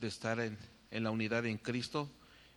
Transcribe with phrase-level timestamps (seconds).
[0.00, 0.56] de estar en,
[0.90, 2.10] en la unidad en Cristo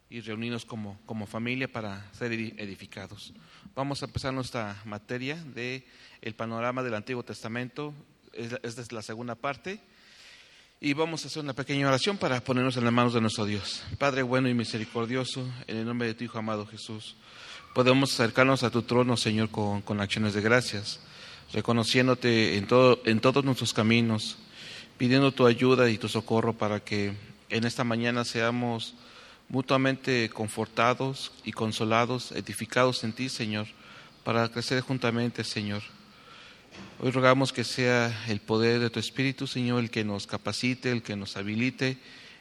[0.10, 3.34] y reunirnos como, como familia para ser edificados.
[3.76, 5.86] Vamos a empezar nuestra materia de
[6.22, 7.94] el panorama del Antiguo Testamento.
[8.32, 9.80] Esta es la segunda parte.
[10.80, 13.84] Y vamos a hacer una pequeña oración para ponernos en las manos de nuestro Dios.
[13.98, 17.16] Padre bueno y misericordioso, en el nombre de tu Hijo amado Jesús,
[17.74, 21.00] podemos acercarnos a tu trono, Señor, con, con acciones de gracias,
[21.54, 24.38] reconociéndote en, todo, en todos nuestros caminos,
[24.98, 27.14] pidiendo tu ayuda y tu socorro para que
[27.54, 28.96] en esta mañana seamos
[29.48, 33.68] mutuamente confortados y consolados, edificados en ti, Señor,
[34.24, 35.84] para crecer juntamente, Señor.
[37.00, 41.04] Hoy rogamos que sea el poder de tu Espíritu, Señor, el que nos capacite, el
[41.04, 42.00] que nos habilite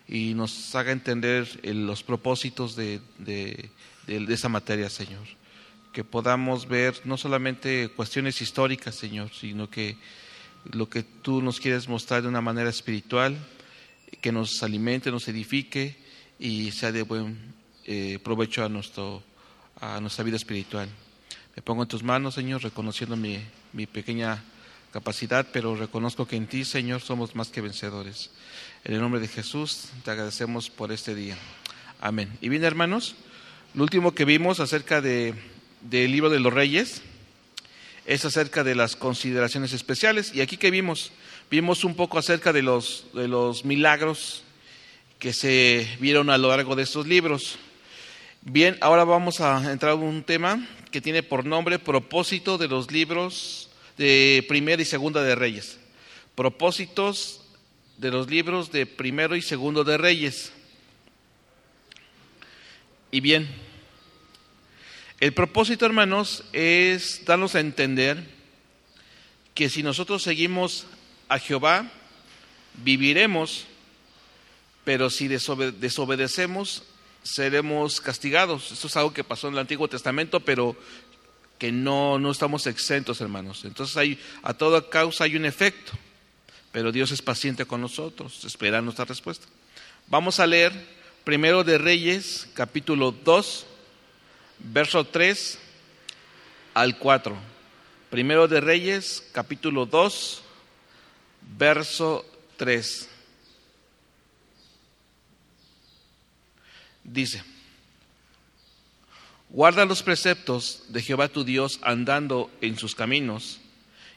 [0.09, 3.69] y nos haga entender los propósitos de, de,
[4.07, 5.27] de esa materia, Señor.
[5.93, 9.99] Que podamos ver no solamente cuestiones históricas, Señor, sino que
[10.73, 13.37] lo que tú nos quieres mostrar de una manera espiritual,
[14.21, 15.97] que nos alimente, nos edifique
[16.39, 17.39] y sea de buen
[17.85, 19.23] eh, provecho a, nuestro,
[19.81, 20.89] a nuestra vida espiritual.
[21.57, 23.39] Me pongo en tus manos, Señor, reconociendo mi,
[23.73, 24.43] mi pequeña
[24.93, 28.31] capacidad, pero reconozco que en ti, Señor, somos más que vencedores.
[28.85, 31.37] En el nombre de Jesús te agradecemos por este día.
[32.01, 32.37] Amén.
[32.41, 33.15] Y bien, hermanos,
[33.75, 35.35] lo último que vimos acerca de,
[35.81, 37.03] del libro de los reyes
[38.07, 40.35] es acerca de las consideraciones especiales.
[40.35, 41.13] Y aquí que vimos,
[41.53, 44.43] vimos un poco acerca de los, de los milagros
[45.19, 47.59] que se vieron a lo largo de estos libros.
[48.41, 52.91] Bien, ahora vamos a entrar a un tema que tiene por nombre propósito de los
[52.91, 55.79] libros de primera y segunda de Reyes.
[56.35, 57.43] Propósitos
[57.99, 60.55] de los libros de primero y segundo de Reyes.
[63.11, 63.47] Y bien,
[65.21, 68.25] el propósito, hermanos, es darnos a entender
[69.53, 70.87] que si nosotros seguimos
[71.33, 71.91] a Jehová,
[72.85, 73.65] viviremos,
[74.85, 76.83] pero si desobedecemos,
[77.23, 78.71] seremos castigados.
[78.71, 80.77] Esto es algo que pasó en el Antiguo Testamento, pero
[81.59, 83.65] que no, no estamos exentos, hermanos.
[83.65, 85.93] Entonces hay, a toda causa hay un efecto,
[86.71, 89.47] pero Dios es paciente con nosotros, espera nuestra respuesta.
[90.09, 90.73] Vamos a leer
[91.25, 93.67] primero de Reyes, capítulo 2,
[94.59, 95.59] verso 3
[96.75, 97.35] al 4.
[98.11, 100.42] Primero de Reyes, capítulo 2,
[101.59, 102.25] verso
[102.57, 103.09] 3.
[107.05, 107.43] Dice,
[109.51, 113.61] guarda los preceptos de Jehová tu Dios andando en sus caminos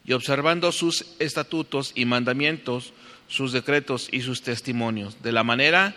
[0.05, 2.93] y observando sus estatutos y mandamientos,
[3.27, 5.95] sus decretos y sus testimonios, de la manera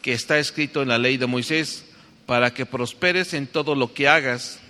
[0.00, 1.84] que está escrito en la ley de Moisés,
[2.24, 4.60] para que prosperes en todo lo que hagas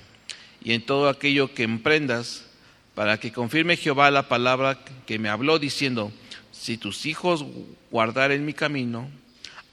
[0.62, 2.46] y en todo aquello que emprendas,
[2.98, 6.10] para que confirme Jehová la palabra que me habló diciendo,
[6.50, 7.44] si tus hijos
[7.92, 9.08] guardaren mi camino,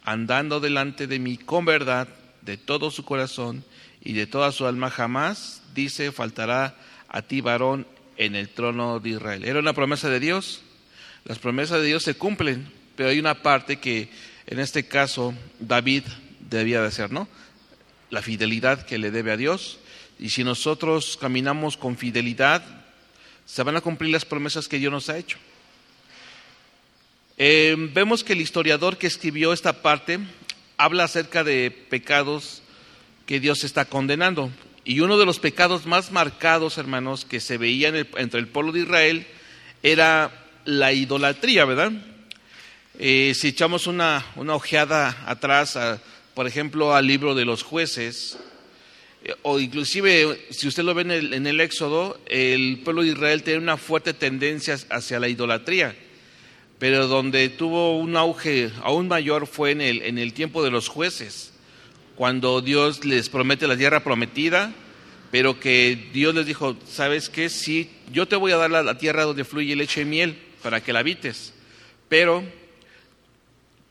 [0.04, 2.08] andando delante de mí con verdad
[2.44, 3.64] de todo su corazón
[4.00, 6.76] y de toda su alma, jamás, dice, faltará
[7.10, 7.88] a ti varón
[8.18, 9.44] en el trono de Israel.
[9.44, 10.62] Era una promesa de Dios.
[11.24, 14.08] Las promesas de Dios se cumplen, pero hay una parte que
[14.46, 16.04] en este caso David
[16.48, 17.28] debía de hacer, ¿no?
[18.12, 19.80] La fidelidad que le debe a Dios.
[20.20, 22.85] Y si nosotros caminamos con fidelidad,
[23.46, 25.38] se van a cumplir las promesas que Dios nos ha hecho.
[27.38, 30.20] Eh, vemos que el historiador que escribió esta parte
[30.78, 32.62] habla acerca de pecados
[33.26, 34.50] que Dios está condenando.
[34.84, 38.82] Y uno de los pecados más marcados, hermanos, que se veía entre el pueblo de
[38.82, 39.28] Israel
[39.84, 40.32] era
[40.64, 41.92] la idolatría, ¿verdad?
[42.98, 45.78] Eh, si echamos una, una ojeada atrás,
[46.34, 48.38] por ejemplo, al libro de los jueces,
[49.42, 53.78] o inclusive si usted lo ve en el, Éxodo, el pueblo de Israel tiene una
[53.78, 55.96] fuerte tendencia hacia la idolatría
[56.80, 60.88] pero donde tuvo un auge aún mayor fue en el, en el tiempo de los
[60.88, 61.54] jueces,
[62.16, 64.74] cuando Dios les promete la tierra prometida,
[65.32, 67.50] pero que Dios les dijo, ¿sabes qué?
[67.50, 70.82] Sí, yo te voy a dar la, la tierra donde fluye leche y miel para
[70.82, 71.54] que la habites,
[72.10, 72.44] pero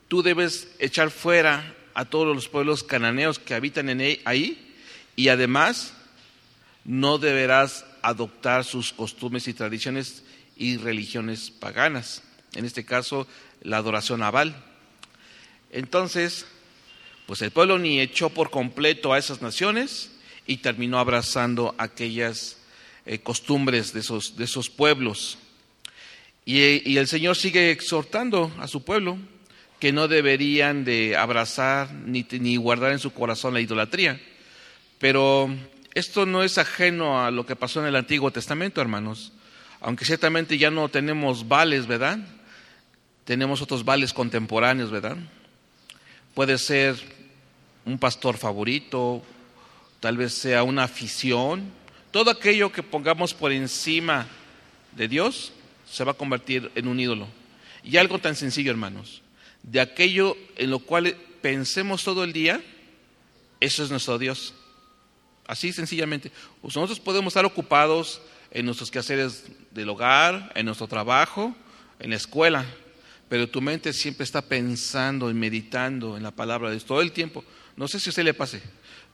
[0.09, 4.64] tú debes echar fuera a todos los pueblos cananeos que habitan en e, ahí
[5.17, 5.95] y además
[6.85, 10.23] no deberás adoptar sus costumbres y tradiciones
[10.57, 12.23] y religiones paganas
[12.55, 13.27] en este caso
[13.63, 14.55] la adoración Baal.
[15.71, 16.47] Entonces,
[17.27, 20.11] pues el pueblo ni echó por completo a esas naciones
[20.47, 22.59] y terminó abrazando aquellas
[23.07, 25.39] eh, costumbres de esos, de esos pueblos.
[26.45, 29.17] Y, y, el Señor sigue exhortando a su pueblo
[29.81, 34.21] que no deberían de abrazar ni, ni guardar en su corazón la idolatría.
[34.99, 35.49] Pero
[35.95, 39.33] esto no es ajeno a lo que pasó en el Antiguo Testamento, hermanos.
[39.81, 42.19] Aunque ciertamente ya no tenemos vales, ¿verdad?
[43.25, 45.17] tenemos otros vales contemporáneos, ¿verdad?
[46.35, 46.97] puede ser
[47.85, 49.23] un pastor favorito,
[50.01, 51.71] tal vez sea una afición,
[52.11, 54.27] todo aquello que pongamos por encima
[54.93, 55.53] de Dios
[55.89, 57.29] se va a convertir en un ídolo.
[57.83, 59.23] Y algo tan sencillo, hermanos,
[59.63, 62.61] de aquello en lo cual pensemos todo el día,
[63.61, 64.55] eso es nuestro Dios.
[65.47, 66.33] Así sencillamente.
[66.63, 68.21] Pues nosotros podemos estar ocupados
[68.51, 71.55] en nuestros quehaceres del hogar, en nuestro trabajo,
[71.99, 72.65] en la escuela,
[73.29, 77.13] pero tu mente siempre está pensando y meditando en la palabra de Dios todo el
[77.13, 77.45] tiempo.
[77.77, 78.63] No sé si a usted le pase,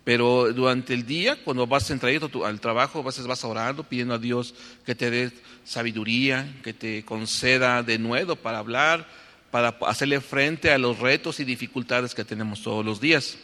[0.05, 4.19] pero durante el día, cuando vas en trayecto al trabajo, vas, vas orando, pidiendo a
[4.19, 4.55] Dios
[4.85, 5.33] que te dé
[5.65, 9.09] sabiduría, que te conceda de nuevo para hablar,
[9.51, 13.39] para hacerle frente a los retos y dificultades que tenemos todos los días.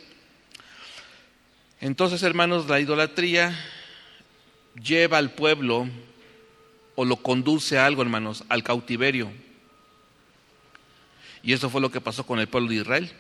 [1.81, 3.59] Entonces, hermanos, la idolatría
[4.83, 5.89] lleva al pueblo
[6.95, 9.31] o lo conduce a algo, hermanos, al cautiverio.
[11.43, 13.13] Y eso fue lo que pasó con el pueblo de Israel.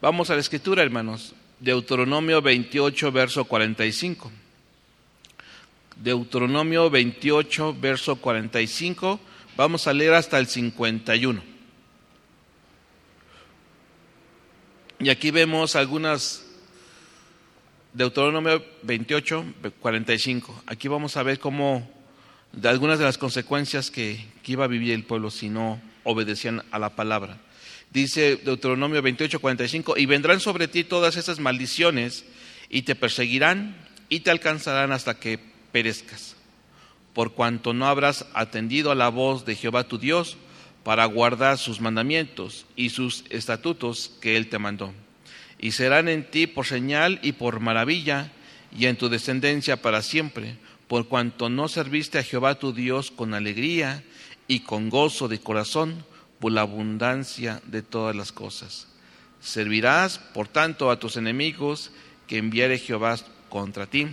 [0.00, 1.34] Vamos a la escritura, hermanos.
[1.58, 4.30] Deuteronomio 28, verso 45.
[5.96, 9.18] Deuteronomio 28, verso 45.
[9.56, 11.42] Vamos a leer hasta el 51.
[14.98, 16.45] Y aquí vemos algunas,
[17.96, 20.64] Deuteronomio 28, 45.
[20.66, 21.90] Aquí vamos a ver cómo,
[22.52, 26.62] de algunas de las consecuencias que, que iba a vivir el pueblo si no obedecían
[26.70, 27.38] a la palabra.
[27.90, 32.26] Dice Deuteronomio 28, 45, y vendrán sobre ti todas esas maldiciones
[32.68, 33.74] y te perseguirán
[34.10, 35.40] y te alcanzarán hasta que
[35.72, 36.36] perezcas,
[37.14, 40.36] por cuanto no habrás atendido a la voz de Jehová tu Dios
[40.84, 44.92] para guardar sus mandamientos y sus estatutos que él te mandó.
[45.66, 48.30] Y serán en ti por señal y por maravilla
[48.70, 53.34] y en tu descendencia para siempre, por cuanto no serviste a Jehová tu Dios con
[53.34, 54.04] alegría
[54.46, 56.04] y con gozo de corazón,
[56.38, 58.86] por la abundancia de todas las cosas.
[59.40, 61.90] Servirás, por tanto, a tus enemigos
[62.28, 63.16] que enviare Jehová
[63.48, 64.06] contra ti,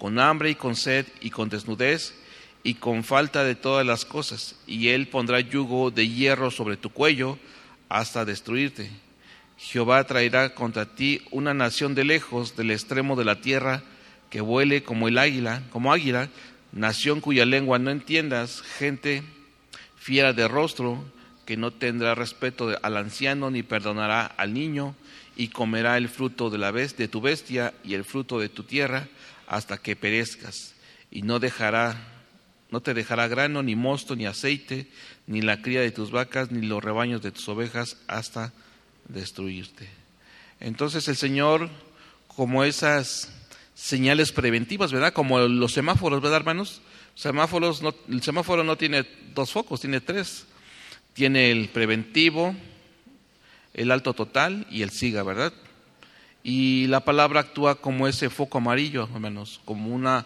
[0.00, 2.12] con hambre y con sed y con desnudez
[2.64, 6.90] y con falta de todas las cosas, y él pondrá yugo de hierro sobre tu
[6.90, 7.38] cuello
[7.88, 8.90] hasta destruirte.
[9.58, 13.82] Jehová traerá contra ti una nación de lejos del extremo de la tierra
[14.30, 16.28] que vuele como el águila, como águila,
[16.72, 19.24] nación cuya lengua no entiendas, gente
[19.96, 21.04] fiera de rostro,
[21.44, 24.94] que no tendrá respeto al anciano ni perdonará al niño,
[25.34, 29.08] y comerá el fruto de, la de tu bestia y el fruto de tu tierra
[29.46, 30.74] hasta que perezcas,
[31.10, 31.96] y no dejará,
[32.70, 34.86] no te dejará grano, ni mosto, ni aceite,
[35.26, 38.52] ni la cría de tus vacas, ni los rebaños de tus ovejas, hasta
[39.08, 39.88] destruirte.
[40.60, 41.68] Entonces el Señor,
[42.28, 43.32] como esas
[43.74, 45.12] señales preventivas, ¿verdad?
[45.12, 46.80] Como los semáforos, ¿verdad, hermanos?
[47.14, 50.46] Semáforos el semáforo no tiene dos focos, tiene tres
[51.18, 52.54] tiene el preventivo,
[53.74, 55.52] el alto total y el siga, ¿verdad?
[56.44, 60.24] Y la palabra actúa como ese foco amarillo, menos, como una,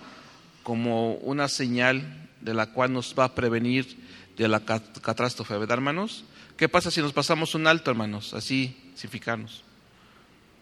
[0.62, 3.96] como una señal de la cual nos va a prevenir
[4.36, 6.24] de la catástrofe, ¿verdad, hermanos?
[6.62, 8.34] ¿Qué pasa si nos pasamos un alto, hermanos?
[8.34, 9.64] Así, sin fijarnos.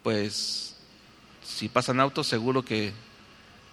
[0.03, 0.75] Pues,
[1.45, 2.95] si pasan autos, seguro que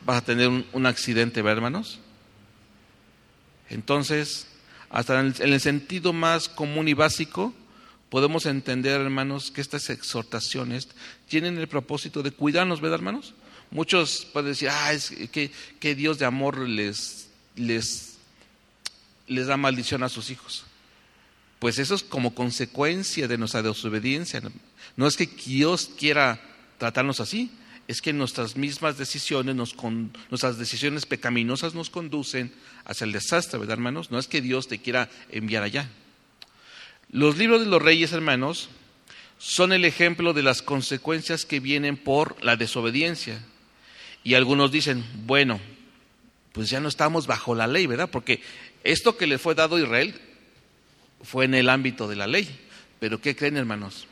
[0.04, 2.00] vas a tener un, accidente, ¿verdad, hermanos?
[3.70, 4.46] Entonces,
[4.90, 7.54] hasta en el sentido más común y básico,
[8.10, 10.90] podemos entender, hermanos, que estas exhortaciones
[11.30, 13.36] tienen el propósito de cuidarnos, ¿verdad, hermanos?
[13.72, 15.50] Muchos pueden decir, ah, es que,
[15.80, 18.18] que Dios de amor les, les,
[19.28, 20.67] les da maldición a sus hijos.
[21.60, 24.42] Pues eso es como consecuencia de nuestra desobediencia.
[24.96, 26.40] No es que Dios quiera
[26.78, 27.52] tratarnos así,
[27.88, 32.54] es que nuestras mismas decisiones, nuestras decisiones pecaminosas nos conducen
[32.86, 34.12] hacia el desastre, ¿verdad, hermanos?
[34.12, 35.90] No es que Dios te quiera enviar allá.
[37.10, 38.70] Los libros de los reyes, hermanos,
[39.38, 43.42] son el ejemplo de las consecuencias que vienen por la desobediencia.
[44.24, 45.60] Y algunos dicen, bueno,
[46.52, 48.10] pues ya no estamos bajo la ley, ¿verdad?
[48.12, 48.42] Porque
[48.84, 50.20] esto que le fue dado a Israel
[51.22, 52.48] fue en el ámbito de la ley.
[53.00, 54.08] Pero ¿qué creen, hermanos?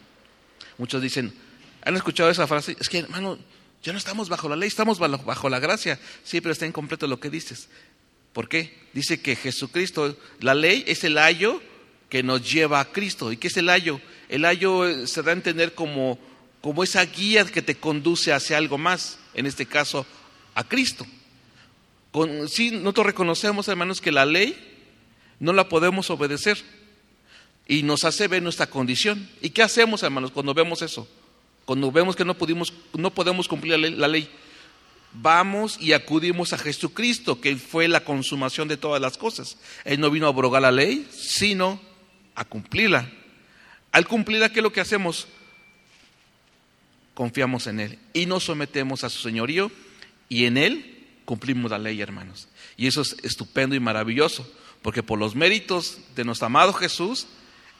[0.77, 1.33] Muchos dicen,
[1.83, 2.75] ¿han escuchado esa frase?
[2.79, 3.37] Es que, hermano,
[3.83, 5.99] ya no estamos bajo la ley, estamos bajo la gracia.
[6.23, 7.69] Sí, pero está incompleto lo que dices.
[8.33, 8.77] ¿Por qué?
[8.93, 11.61] Dice que Jesucristo, la ley es el ayo
[12.09, 13.31] que nos lleva a Cristo.
[13.31, 14.01] ¿Y qué es el ayo?
[14.29, 16.19] El ayo eh, se da a entender como,
[16.61, 20.05] como esa guía que te conduce hacia algo más, en este caso
[20.53, 21.05] a Cristo.
[22.11, 24.55] Con, sí, nosotros reconocemos, hermanos, que la ley
[25.39, 26.57] no la podemos obedecer
[27.67, 29.29] y nos hace ver nuestra condición.
[29.41, 31.07] ¿Y qué hacemos, hermanos, cuando vemos eso?
[31.65, 34.29] Cuando vemos que no, pudimos, no podemos cumplir la ley,
[35.13, 39.57] vamos y acudimos a Jesucristo, que fue la consumación de todas las cosas.
[39.83, 41.79] Él no vino a abrogar la ley, sino
[42.35, 43.09] a cumplirla.
[43.91, 45.27] Al cumplirla, ¿qué es lo que hacemos?
[47.15, 49.71] confiamos en Él y nos sometemos a su señorío
[50.29, 52.47] y en Él cumplimos la ley, hermanos.
[52.77, 54.47] Y eso es estupendo y maravilloso,
[54.83, 57.25] porque por los méritos de nuestro amado Jesús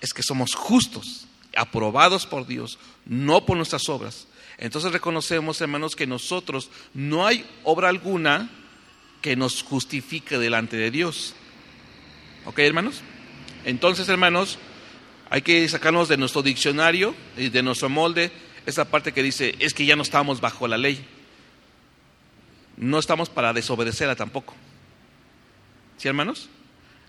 [0.05, 4.27] es que somos justos, aprobados por Dios, no por nuestras obras.
[4.57, 8.49] Entonces reconocemos, hermanos, que nosotros no hay obra alguna
[9.21, 11.33] que nos justifique delante de Dios.
[12.45, 13.01] ¿Ok, hermanos?
[13.65, 14.59] Entonces, hermanos,
[15.29, 18.31] hay que sacarnos de nuestro diccionario y de nuestro molde
[18.67, 21.03] esa parte que dice, es que ya no estamos bajo la ley.
[22.77, 24.53] No estamos para desobedecerla tampoco.
[25.97, 26.49] ¿Sí, hermanos?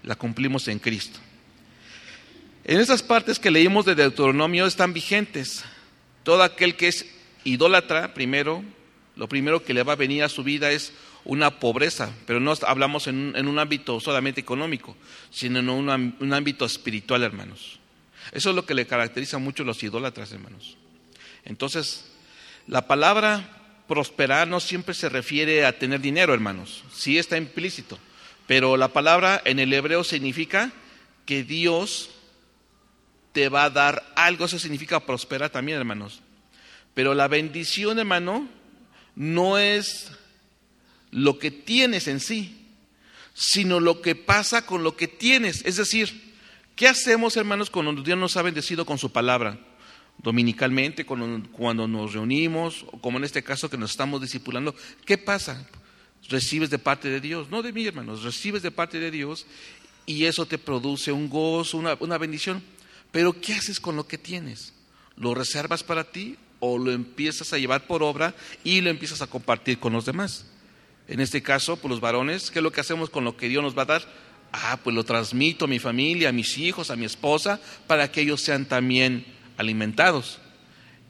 [0.03, 1.21] La cumplimos en Cristo.
[2.69, 5.65] En esas partes que leímos de Deuteronomio están vigentes.
[6.25, 7.07] Todo aquel que es
[7.45, 8.65] idólatra, primero,
[9.15, 10.93] lo primero que le va a venir a su vida es
[11.25, 14.97] una pobreza, pero no hablamos en un, ámbito solamente económico,
[15.31, 17.79] sino en un ámbito espiritual, hermanos.
[18.33, 20.77] Eso es lo que le caracteriza mucho a los idólatras, hermanos.
[21.45, 22.11] Entonces,
[22.67, 23.49] la palabra
[23.87, 26.83] prosperar no siempre se refiere a tener dinero, hermanos.
[26.93, 27.97] Sí está implícito,
[28.49, 30.73] pero la palabra en el hebreo significa
[31.27, 32.11] que Dios
[33.37, 36.23] te va a dar algo, eso significa prosperar también, hermanos.
[36.95, 38.49] Pero la bendición, hermano,
[39.15, 40.11] no es
[41.11, 42.67] lo que tienes en sí,
[43.35, 45.63] sino lo que pasa con lo que tienes.
[45.67, 46.35] Es decir,
[46.77, 49.59] ¿qué hacemos, hermanos, cuando Dios nos ha bendecido con su palabra?
[50.17, 54.75] dominicalmente, cuando, nos reunimos, o como en este caso que nos estamos discipulando,
[55.05, 55.69] ¿qué pasa?
[56.31, 59.45] Recibes de parte de Dios, no de mí, hermanos, recibes de parte de Dios
[60.07, 62.63] y eso te produce un gozo, una bendición.
[63.17, 64.75] Pero ¿qué haces con lo que tienes?
[65.17, 69.27] ¿Lo reservas para ti o lo empiezas a llevar por obra y lo empiezas a
[69.27, 70.45] compartir con los demás?
[71.09, 73.63] En este caso, por los varones, ¿qué es lo que hacemos con lo que Dios
[73.63, 74.03] nos va a dar?
[74.53, 78.21] Ah, pues lo transmito a mi familia, a mis hijos, a mi esposa, para que
[78.21, 79.25] ellos sean también
[79.57, 80.39] alimentados.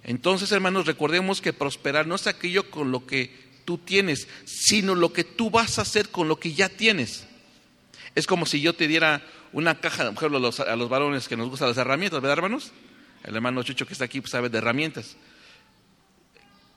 [0.04, 3.34] Entonces, hermanos, recordemos que prosperar no es aquello con lo que
[3.64, 7.26] tú tienes, sino lo que tú vas a hacer con lo que ya tienes.
[8.14, 11.48] Es como si yo te diera una caja, por ejemplo, a los, varones que nos
[11.48, 12.72] gustan las herramientas, ¿verdad, hermanos?
[13.24, 15.16] El hermano Chucho que está aquí pues, sabe de herramientas.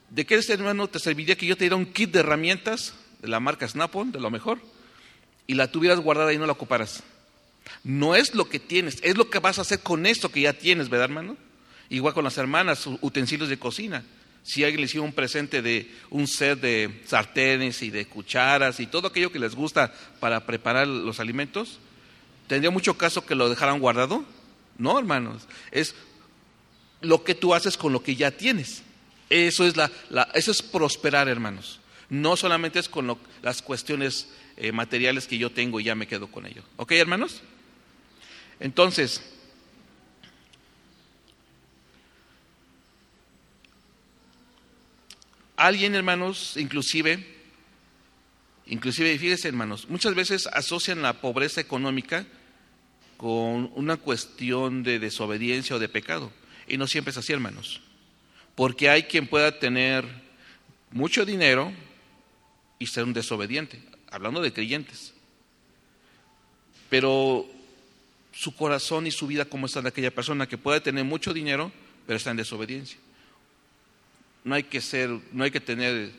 [0.10, 3.28] ¿De qué este hermano te serviría que yo te diera un kit de herramientas de
[3.28, 4.60] la marca Snap-on, de lo mejor,
[5.46, 7.04] y la tuvieras guardada y no la ocuparas?
[7.84, 10.54] No es lo que tienes, es lo que vas a hacer con esto que ya
[10.54, 11.38] tienes, ¿verdad, hermano?
[11.90, 14.04] Igual con las hermanas, utensilios de cocina.
[14.44, 18.88] Si alguien les hiciera un presente de un set de sartenes y de cucharas y
[18.88, 21.80] todo aquello que les gusta para preparar los alimentos,
[22.50, 24.26] ¿tendría mucho caso que lo dejaran guardado?
[24.78, 25.48] No, hermanos.
[25.72, 25.96] Es
[27.00, 28.84] lo que tú haces con lo que ya tienes.
[29.30, 29.90] Eso es, la,
[30.34, 31.80] eso es prosperar, hermanos.
[32.10, 34.28] No solamente es con las cuestiones
[34.58, 36.64] eh, materiales que yo tengo y ya me quedo con ello.
[36.76, 37.42] ¿Ok, hermanos?
[38.60, 39.22] Entonces,
[45.60, 47.22] Alguien, hermanos, inclusive,
[48.68, 52.26] inclusive, fíjense, hermanos, muchas veces asocian la pobreza económica
[53.20, 56.32] con una cuestión de desobediencia o de pecado.
[56.68, 57.82] Y no siempre es así, hermanos.
[58.56, 60.06] Porque hay quien pueda tener
[60.92, 61.72] mucho dinero
[62.80, 65.14] y ser un desobediente, hablando de creyentes.
[66.90, 67.46] Pero
[68.32, 71.72] su corazón y su vida, ¿cómo está de aquella persona que puede tener mucho dinero,
[72.08, 72.98] pero está en desobediencia?
[74.44, 76.12] no hay que ser, no hay que tener,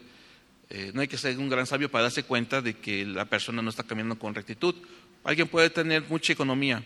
[0.71, 3.62] eh, no hay que ser un gran sabio para darse cuenta de que la persona
[3.62, 4.75] no está caminando con rectitud.
[5.24, 6.82] Alguien puede tener mucha economía,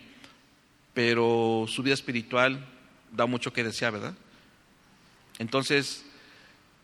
[0.93, 2.67] pero su vida espiritual
[3.13, 4.15] da mucho que desear, ¿verdad?
[5.39, 6.05] Entonces,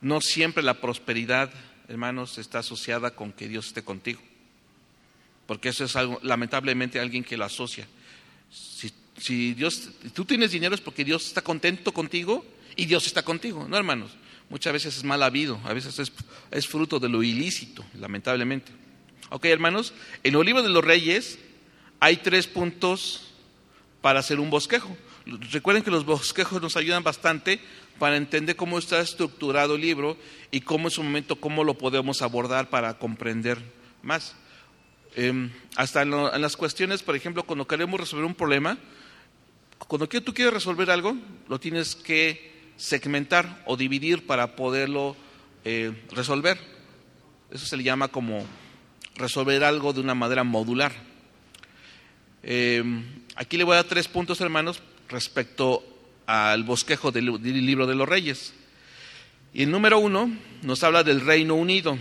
[0.00, 1.50] no siempre la prosperidad,
[1.88, 4.21] hermanos, está asociada con que Dios esté contigo.
[5.47, 7.87] Porque eso es algo, lamentablemente, alguien que lo asocia.
[8.50, 12.45] Si, si Dios, tú tienes dinero es porque Dios está contento contigo
[12.76, 14.12] y Dios está contigo, ¿no, hermanos?
[14.50, 16.12] muchas veces es mal habido, a veces
[16.50, 18.73] es, fruto de lo ilícito, lamentablemente.
[19.31, 19.95] Ok, hermanos,
[20.25, 21.39] en el libro de los reyes
[22.01, 23.33] hay tres puntos
[24.01, 24.97] para hacer un bosquejo.
[25.53, 27.61] Recuerden que los bosquejos nos ayudan bastante
[28.01, 30.17] para entender cómo está estructurado el libro
[30.51, 33.59] y cómo en su momento, cómo lo podemos abordar para comprender
[34.03, 34.35] más.
[35.15, 38.79] Em, hasta en, en, las cuestiones, por ejemplo, cuando queremos resolver un problema,
[39.87, 41.17] cuando tú quieres resolver algo,
[41.49, 45.15] lo tienes que segmentar o dividir para poderlo
[45.65, 46.59] eh, resolver.
[47.51, 48.45] Eso se le llama como
[49.21, 50.93] resolver algo de una manera modular.
[52.43, 52.83] Eh,
[53.37, 55.85] aquí le voy a dar tres puntos, hermanos, respecto
[56.27, 58.55] al bosquejo del, del libro de los reyes.
[59.53, 60.31] Y el número uno
[60.62, 61.99] nos habla del Reino Unido.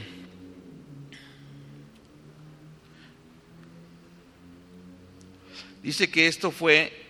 [5.83, 7.05] Dice que esto fue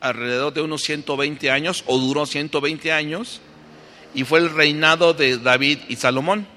[0.00, 3.40] alrededor de unos 120 años o duró 120 años
[4.14, 6.53] y fue el reinado de David y Salomón.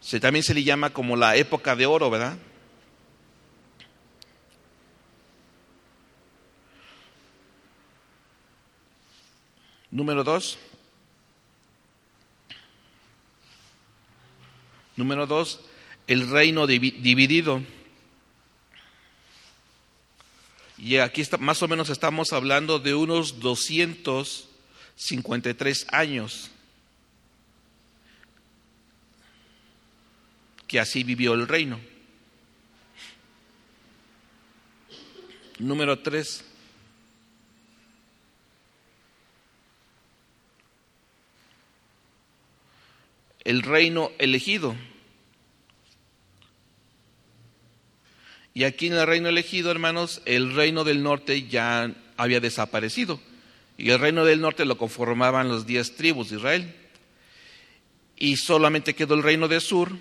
[0.00, 2.36] Se, también se le llama como la época de oro, ¿verdad?
[9.90, 10.58] Número dos.
[14.96, 15.60] Número dos,
[16.06, 17.62] el reino dividido.
[20.76, 26.52] Y aquí está, más o menos estamos hablando de unos 253 años
[30.68, 31.80] que así vivió el reino.
[35.58, 36.44] Número tres.
[43.42, 44.76] El reino elegido.
[48.52, 53.20] Y aquí en el reino elegido, hermanos, el reino del norte ya había desaparecido.
[53.78, 56.74] Y el reino del norte lo conformaban los diez tribus de Israel.
[58.16, 59.92] Y solamente quedó el reino del sur.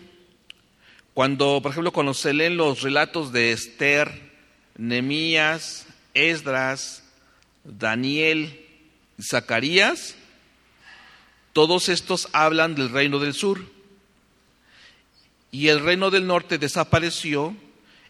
[1.17, 4.21] Cuando, por ejemplo, cuando se leen los relatos de Esther,
[4.77, 7.05] Nemías, Esdras,
[7.63, 8.63] Daniel,
[9.19, 10.13] Zacarías,
[11.53, 13.65] todos estos hablan del reino del sur.
[15.49, 17.57] Y el reino del norte desapareció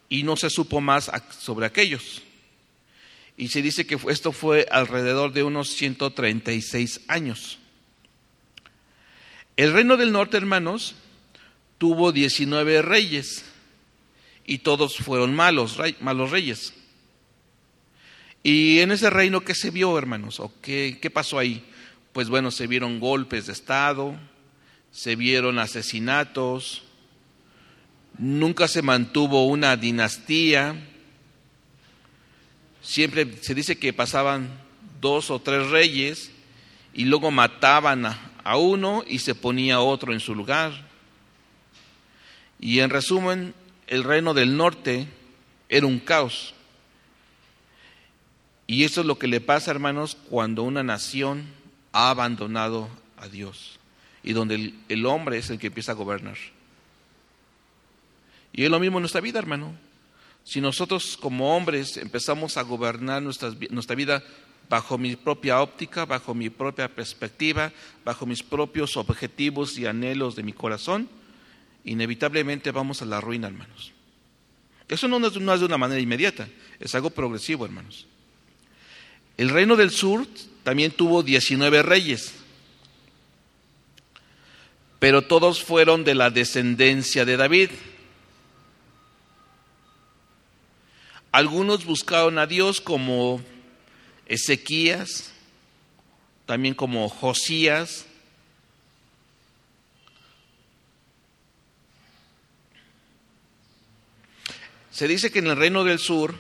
[0.10, 1.10] y no se supo más
[1.40, 2.24] sobre aquellos.
[3.38, 7.58] Y se dice que esto fue alrededor de unos 136 años.
[9.56, 10.96] El reino del norte, hermanos,
[11.78, 13.46] tuvo 19 reyes
[14.46, 16.74] y todos fueron malos, malos reyes.
[18.44, 20.40] Y en ese reino, ¿qué se vio, hermanos?
[20.40, 21.66] ¿O qué, qué pasó ahí?
[22.14, 24.16] Pues bueno, se vieron golpes de Estado,
[24.92, 26.84] se vieron asesinatos,
[28.18, 30.76] nunca se mantuvo una dinastía,
[32.82, 34.50] siempre se dice que pasaban
[35.02, 36.32] dos o tres reyes
[36.94, 40.87] y luego mataban a, uno y se ponía otro en su lugar.
[42.60, 43.54] Y en resumen,
[43.88, 45.08] el reino del norte
[45.70, 46.54] era un caos.
[48.66, 51.46] Y eso es lo que le pasa, hermanos, cuando una nación
[51.94, 53.80] ha abandonado a Dios
[54.24, 56.38] y donde el hombre es el que empieza a gobernar.
[58.58, 59.76] Y es lo mismo en nuestra vida, hermano.
[60.44, 63.50] Si nosotros como hombres empezamos a gobernar nuestra,
[63.96, 64.24] vida
[64.68, 67.72] bajo mi propia óptica, bajo mi propia perspectiva,
[68.04, 71.08] bajo mis propios objetivos y anhelos de mi corazón,
[71.88, 73.94] inevitablemente vamos a la ruina, hermanos.
[74.88, 76.48] Eso no es, no de una manera inmediata,
[76.80, 78.06] es algo progresivo, hermanos.
[79.38, 80.28] El reino del sur
[80.64, 82.34] también tuvo 19 reyes,
[85.00, 87.70] pero todos fueron de la descendencia de David.
[91.32, 93.42] Algunos buscaron a Dios como
[94.26, 95.34] Ezequías,
[96.46, 98.08] también como Josías.
[104.98, 106.34] Se dice que en el reino del sur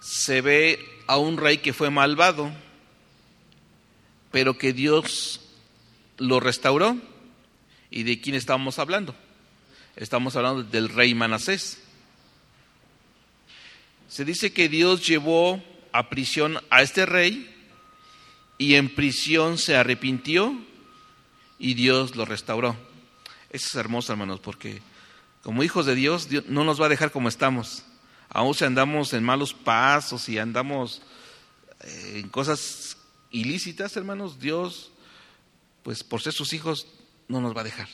[0.00, 2.50] se ve a un rey que fue malvado,
[4.30, 5.42] pero que Dios
[6.16, 6.96] lo restauró.
[7.90, 9.14] ¿Y de quién estamos hablando?
[9.94, 11.82] Estamos hablando del rey Manasés.
[14.08, 17.54] Se dice que Dios llevó a prisión a este rey
[18.56, 20.58] y en prisión se arrepintió
[21.58, 22.74] y Dios lo restauró.
[23.50, 24.80] Eso es hermoso, hermanos, porque
[25.42, 27.84] como hijos de Dios, Dios no nos va a dejar como estamos.
[28.28, 31.02] Aún si andamos en malos pasos y andamos
[31.80, 32.96] eh, en cosas
[33.30, 34.92] ilícitas, hermanos, Dios,
[35.82, 36.86] pues por ser sus hijos,
[37.28, 37.88] no nos va a dejar.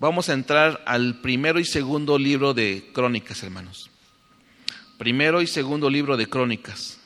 [0.00, 3.90] Vamos a entrar al primero y segundo libro de Crónicas, hermanos.
[4.98, 6.98] Primero y segundo libro de Crónicas.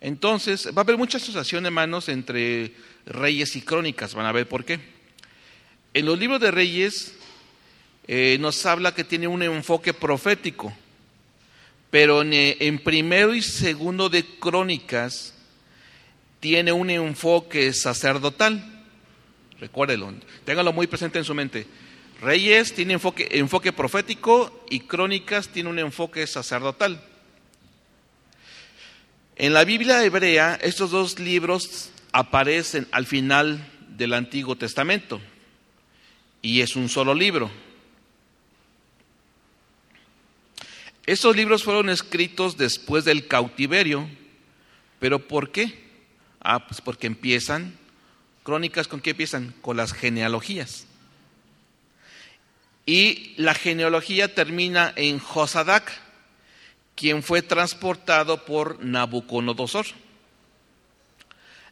[0.00, 4.14] Entonces, va a haber mucha asociación, hermanos, entre reyes y crónicas.
[4.14, 4.99] Van a ver por qué.
[5.92, 7.14] En los libros de reyes
[8.06, 10.72] eh, nos habla que tiene un enfoque profético,
[11.90, 15.34] pero en, en primero y segundo de crónicas
[16.38, 18.84] tiene un enfoque sacerdotal.
[19.58, 21.66] Recuérdelo, téngalo muy presente en su mente.
[22.20, 27.02] Reyes tiene enfoque, enfoque profético y Crónicas tiene un enfoque sacerdotal.
[29.36, 35.20] En la Biblia hebrea, estos dos libros aparecen al final del Antiguo Testamento
[36.42, 37.50] y es un solo libro.
[41.06, 44.08] Estos libros fueron escritos después del cautiverio,
[44.98, 45.88] pero ¿por qué?
[46.40, 47.80] Ah, pues porque empiezan
[48.42, 49.54] Crónicas con qué empiezan?
[49.60, 50.86] Con las genealogías.
[52.86, 55.92] Y la genealogía termina en Josadac,
[56.96, 59.86] quien fue transportado por Nabucodonosor.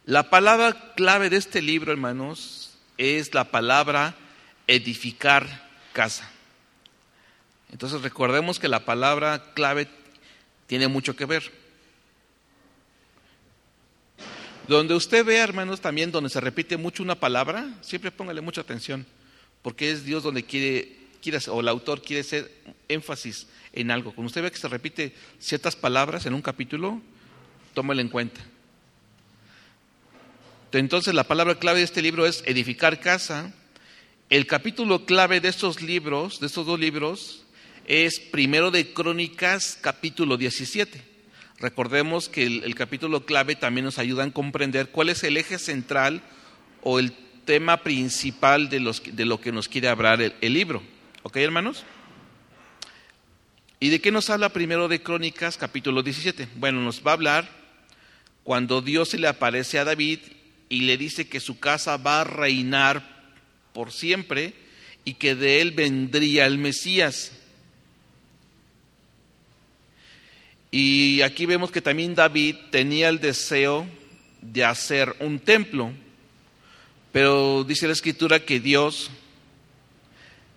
[0.05, 4.15] La palabra clave de este libro, hermanos, es la palabra
[4.69, 6.29] edificar casa.
[7.71, 9.87] Entonces recordemos que la palabra clave
[10.67, 11.51] tiene mucho que ver.
[14.67, 19.07] Donde usted ve, hermanos, también donde se repite mucho una palabra, siempre póngale mucha atención,
[19.63, 22.51] porque es Dios donde quiere, quiere o el autor quiere hacer
[22.87, 24.13] énfasis en algo.
[24.13, 27.01] Cuando usted ve que se repite ciertas palabras en un capítulo,
[27.73, 28.41] tómelo en cuenta.
[30.71, 33.51] Entonces la palabra clave de este libro es edificar casa.
[34.29, 37.45] El capítulo clave de estos libros, de estos dos libros,
[37.87, 41.01] es primero de Crónicas, capítulo 17.
[41.57, 46.21] Recordemos que el, capítulo clave también nos ayuda a comprender cuál es el eje central
[46.83, 47.11] o el
[47.45, 50.83] tema principal de, de lo que nos quiere hablar el, el libro.
[51.23, 51.83] ¿Ok, hermanos?
[53.79, 56.49] ¿Y de qué nos habla primero de Crónicas, capítulo 17?
[56.57, 57.49] Bueno, nos va a hablar
[58.43, 60.19] cuando Dios se le aparece a David
[60.69, 63.18] y le dice que su casa va a reinar
[63.73, 64.53] por siempre
[65.05, 67.31] y que de él vendría el Mesías.
[70.71, 73.87] Y aquí vemos que también David tenía el deseo
[74.41, 75.91] de hacer un templo,
[77.11, 79.09] pero dice la escritura que Dios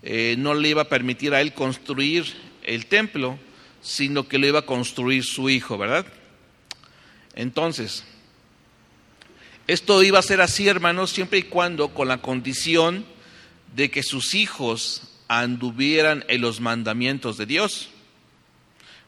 [0.03, 2.25] eh, no le iba a permitir a él construir
[2.63, 3.39] el templo,
[3.81, 6.05] sino que lo iba a construir su hijo, ¿verdad?
[7.35, 8.05] Entonces,
[9.67, 13.05] esto iba a ser así, hermanos, siempre y cuando con la condición
[13.75, 17.89] de que sus hijos anduvieran en los mandamientos de Dios.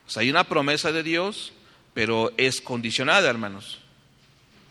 [0.07, 1.51] O sea, hay una promesa de Dios,
[1.93, 3.79] pero es condicionada, hermanos.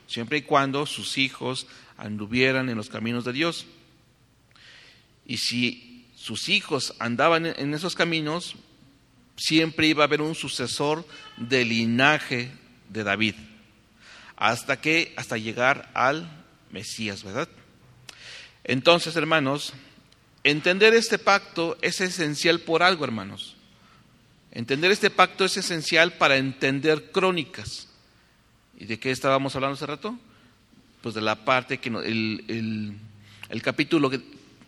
[0.06, 1.66] Siempre y cuando sus hijos
[1.96, 3.66] anduvieran en los caminos de Dios.
[5.26, 8.56] Y si sus hijos andaban en esos caminos,
[9.36, 12.50] siempre iba a haber un sucesor del linaje
[12.88, 13.34] de David.
[14.36, 16.28] Hasta que, hasta llegar al
[16.70, 17.48] Mesías, ¿verdad?
[18.64, 19.74] Entonces, hermanos,
[20.42, 23.56] entender este pacto es esencial por algo, hermanos.
[24.50, 27.88] Entender este pacto es esencial para entender crónicas.
[28.78, 30.18] ¿Y de qué estábamos hablando hace rato?
[31.02, 32.96] Pues de la parte que el,
[33.48, 34.10] el, capítulo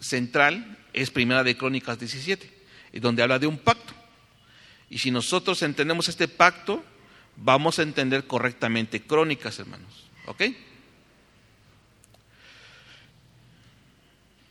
[0.00, 2.52] central es Primera de Crónicas 17,
[2.92, 3.94] y donde habla de un pacto.
[4.90, 6.85] Y si nosotros entendemos este pacto,
[7.37, 10.07] vamos a entender correctamente crónicas, hermanos.
[10.27, 10.42] ¿Ok?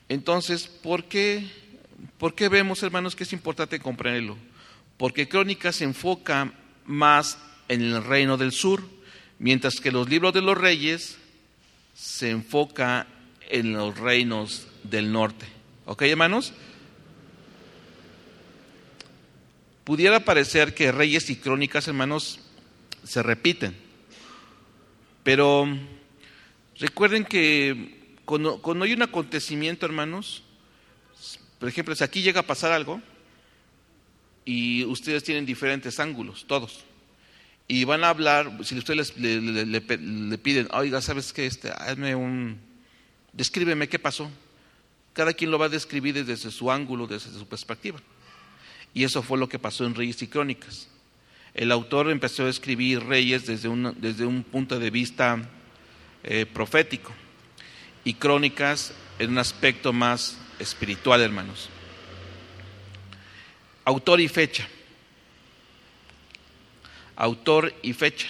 [0.08, 1.50] Entonces, ¿por qué,
[2.17, 4.38] ¿por qué vemos, hermanos, que es importante comprenderlo?
[4.98, 6.54] porque Crónica se enfoca
[6.86, 8.84] más en el reino del sur,
[9.39, 11.17] mientras que los libros de los reyes
[11.93, 13.08] se enfoca
[13.50, 15.45] en los reinos del norte.
[15.86, 16.54] ¿Ok, hermanos?
[19.84, 22.39] Pudiera parecer que reyes y crónicas, hermanos,
[23.06, 23.76] se repiten,
[25.24, 25.68] pero
[26.78, 30.44] recuerden que cuando, hay un acontecimiento, hermanos,
[31.60, 33.02] por ejemplo, si aquí llega a pasar algo,
[34.44, 36.84] y ustedes tienen diferentes ángulos, todos.
[37.68, 41.48] Y van a hablar, si ustedes le, piden, oiga, ¿sabes qué?
[41.48, 42.60] Este, hazme un,
[43.34, 44.30] descríbeme qué pasó.
[45.13, 48.00] Cada quien lo va a describir desde su ángulo, desde su perspectiva.
[48.94, 50.89] Y eso fue lo que pasó en Reyes y Crónicas.
[51.56, 55.41] El autor empezó a escribir Reyes desde un, desde un punto de vista
[56.24, 57.13] eh, profético
[58.04, 61.70] y Crónicas en un aspecto más espiritual, hermanos.
[63.86, 64.68] Autor y fecha.
[67.15, 68.28] Autor y fecha.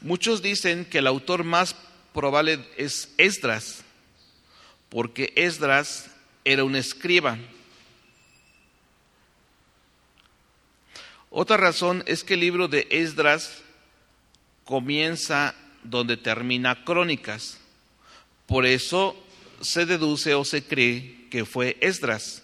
[0.00, 1.74] Muchos dicen que el autor más
[2.12, 3.81] probable es Esdras,
[4.92, 6.10] porque Esdras
[6.44, 7.38] era un escriba.
[11.30, 13.62] Otra razón es que el libro de Esdras
[14.64, 17.58] comienza donde termina Crónicas.
[18.46, 19.16] Por eso
[19.62, 22.42] se deduce o se cree que fue Esdras.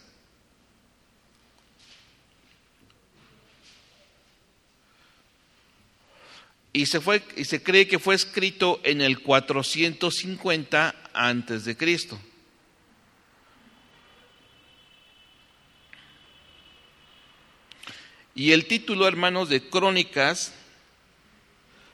[6.72, 12.18] Y se, fue, y se cree que fue escrito en el 450 antes de Cristo.
[18.38, 20.52] Y el título, hermanos, de Crónicas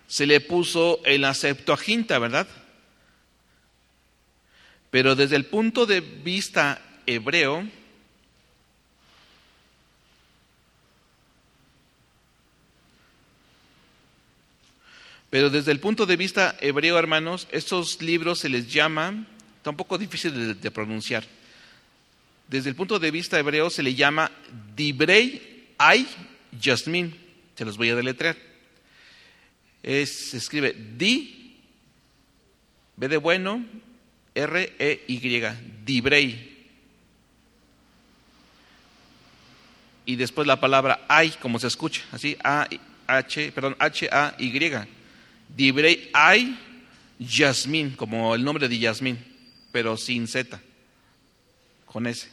[0.06, 2.46] se le puso en la Septuaginta, ¿verdad?
[4.90, 7.66] Pero desde el punto de vista hebreo,
[15.30, 19.26] pero desde el punto de vista hebreo, hermanos, estos libros se les llama,
[19.56, 21.24] está un poco difícil de, pronunciar,
[22.48, 24.30] desde el punto de vista hebreo se le llama
[24.76, 26.06] Dibrei Ay
[26.60, 27.14] Yasmín.
[27.56, 28.36] Se los voy a deletrear.
[29.82, 31.60] Es, se escribe Di,
[32.96, 33.64] B de bueno,
[34.34, 35.04] R, E,
[40.06, 42.68] Y, después la palabra ay, como se escucha, así, A,
[43.06, 44.50] H, perdón, H, A, Y.
[45.54, 46.58] Dibrei ay,
[47.18, 49.18] Yasmín, como el nombre de Yasmín,
[49.70, 50.60] pero sin Z,
[51.86, 52.28] con S.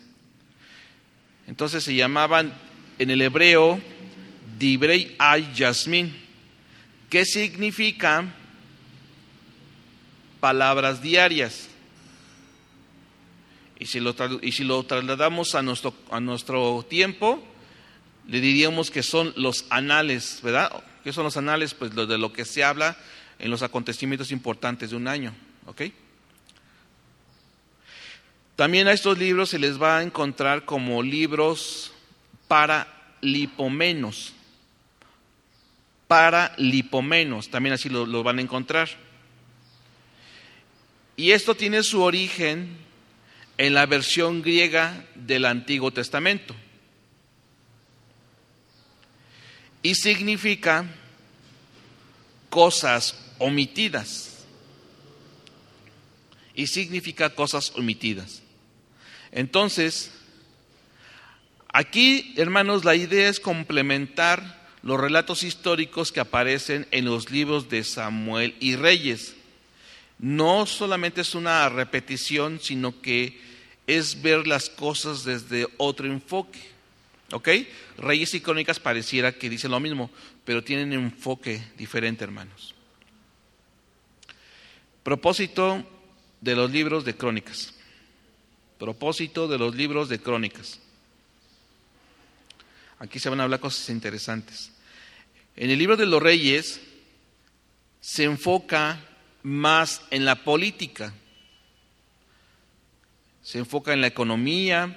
[1.48, 2.54] Entonces se llamaban
[2.98, 3.82] en el hebreo
[4.62, 6.16] Dibrei ay Yasmín,
[7.10, 8.32] que significa
[10.40, 11.68] palabras diarias.
[13.80, 17.44] Y si lo, y si lo trasladamos a nuestro, a nuestro tiempo,
[18.28, 20.72] le diríamos que son los anales, ¿verdad?
[21.04, 21.74] ¿Qué son los anales?
[21.74, 22.96] Pues de lo que se habla
[23.40, 25.34] en los acontecimientos importantes de un año,
[25.66, 25.82] ¿ok?
[28.56, 31.92] También a estos libros se les va a encontrar como libros
[32.48, 32.88] para
[33.22, 34.36] lipomenos,
[36.12, 38.90] para lipomenos, también así lo, van a encontrar.
[41.16, 42.76] Y esto tiene su origen
[43.58, 46.54] en la versión griega del Antiguo Testamento.
[49.82, 50.84] Y significa
[52.50, 54.44] cosas omitidas.
[56.54, 58.42] Y significa cosas omitidas.
[59.32, 60.12] Entonces,
[61.72, 67.84] aquí, hermanos, la idea es complementar los relatos históricos que aparecen en los libros de
[67.84, 69.36] Samuel y Reyes.
[70.18, 73.40] No solamente es una repetición, sino que
[73.88, 76.60] es ver las cosas desde otro enfoque.
[77.32, 77.50] ¿Ok?
[77.98, 80.10] Reyes y crónicas pareciera que dicen lo mismo,
[80.44, 82.76] pero tienen enfoque diferente, hermanos.
[85.04, 85.84] Propósito
[86.42, 87.74] de los libros de crónicas.
[88.78, 90.80] Propósito de los libros de crónicas.
[93.02, 94.72] Aquí se van a hablar cosas interesantes.
[95.56, 96.80] En el libro de los reyes
[98.00, 99.00] se enfoca
[99.42, 101.12] más en la política,
[103.42, 104.96] se enfoca en la economía,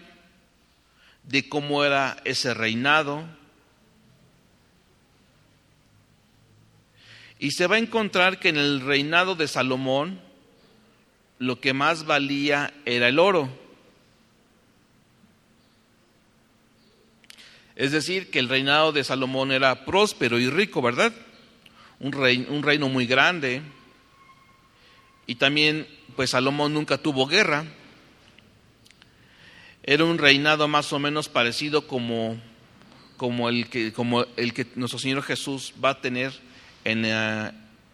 [1.22, 3.26] de cómo era ese reinado,
[7.38, 10.20] Y se va a encontrar que en el reinado de Salomón
[11.38, 13.50] lo que más valía era el oro.
[17.76, 21.12] Es decir, que el reinado de Salomón era próspero y rico, ¿verdad?
[21.98, 23.62] Un, reino, un reino muy grande.
[25.26, 27.64] Y también, pues Salomón nunca tuvo guerra.
[29.82, 32.40] Era un reinado más o menos parecido como,
[33.16, 36.32] como, el, que, como el que nuestro Señor Jesús va a tener
[36.84, 37.04] en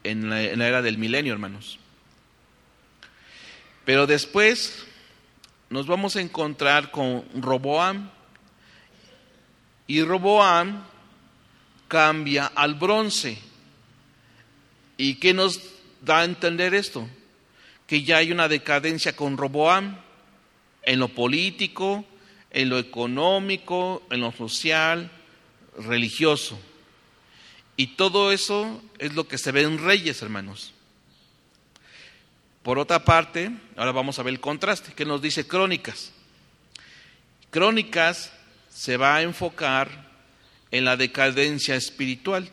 [0.05, 1.79] en la, era del milenio, hermanos.
[3.85, 4.85] Pero después
[5.69, 8.11] nos vamos a encontrar con Roboam
[9.91, 10.85] y Roboam
[11.89, 13.37] cambia al bronce.
[14.97, 15.61] ¿Y qué nos
[16.01, 17.09] da a entender esto?
[17.89, 19.99] Que ya hay una decadencia con Roboam
[20.85, 22.05] en lo político,
[22.53, 25.11] en lo económico, en lo social,
[25.77, 26.57] religioso.
[27.77, 30.73] Y todo eso es lo que se ve en Reyes, hermanos.
[32.63, 34.93] Por otra parte, ahora vamos a ver el contraste.
[34.95, 36.13] ¿Qué nos dice Crónicas?
[37.51, 38.33] Crónicas
[38.71, 40.09] se va a enfocar
[40.71, 42.51] en la decadencia espiritual.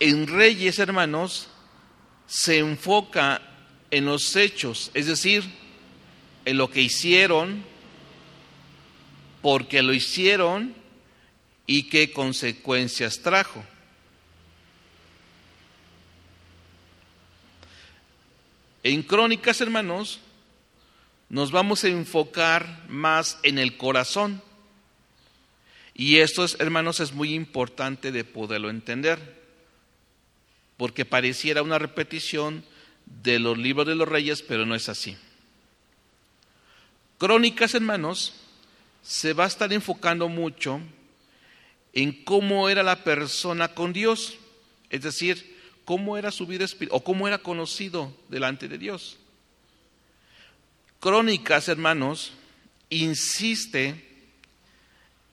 [0.00, 1.48] En Reyes, hermanos,
[2.26, 3.40] se enfoca
[3.90, 5.44] en los hechos, es decir,
[6.44, 7.64] en lo que hicieron,
[9.42, 10.74] porque lo hicieron
[11.66, 13.64] y qué consecuencias trajo.
[18.82, 20.20] En crónicas, hermanos,
[21.28, 24.42] nos vamos a enfocar más en el corazón.
[25.94, 29.18] Y esto, es, hermanos, es muy importante de poderlo entender,
[30.76, 32.64] porque pareciera una repetición
[33.22, 35.16] de los libros de los reyes, pero no es así.
[37.18, 38.34] Crónicas, hermanos,
[39.02, 40.80] se va a estar enfocando mucho
[41.94, 44.36] en cómo era la persona con Dios,
[44.90, 49.16] es decir, cómo era su vida espiritual o cómo era conocido delante de Dios.
[51.06, 52.32] Crónicas, hermanos,
[52.90, 53.94] insiste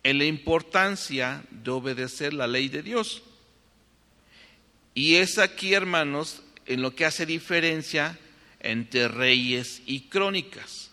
[0.04, 3.24] en la importancia de obedecer la ley de Dios.
[4.94, 8.20] Y es aquí, hermanos, en lo que hace diferencia
[8.60, 10.92] entre reyes y crónicas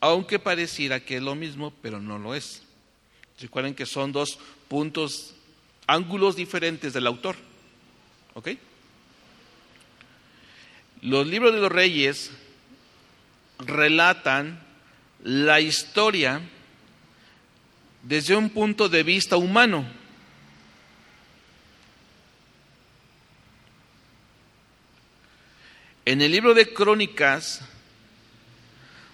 [0.00, 2.64] aunque pareciera que es lo mismo, pero no lo es.
[3.38, 5.34] Recuerden que son dos puntos,
[5.86, 7.36] ángulos diferentes del autor.
[8.34, 8.48] ¿Ok?
[11.02, 12.32] Los libros de los reyes
[13.66, 14.60] relatan
[15.22, 16.40] la historia
[18.02, 19.84] desde un punto de vista humano.
[26.04, 27.60] En el libro de Crónicas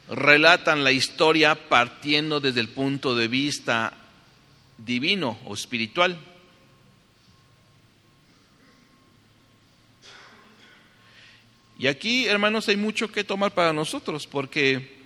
[0.09, 3.93] relatan la historia partiendo desde el punto de vista
[4.79, 6.17] divino o espiritual.
[11.79, 14.97] Y aquí, hermanos, hay mucho que tomar para nosotros, porque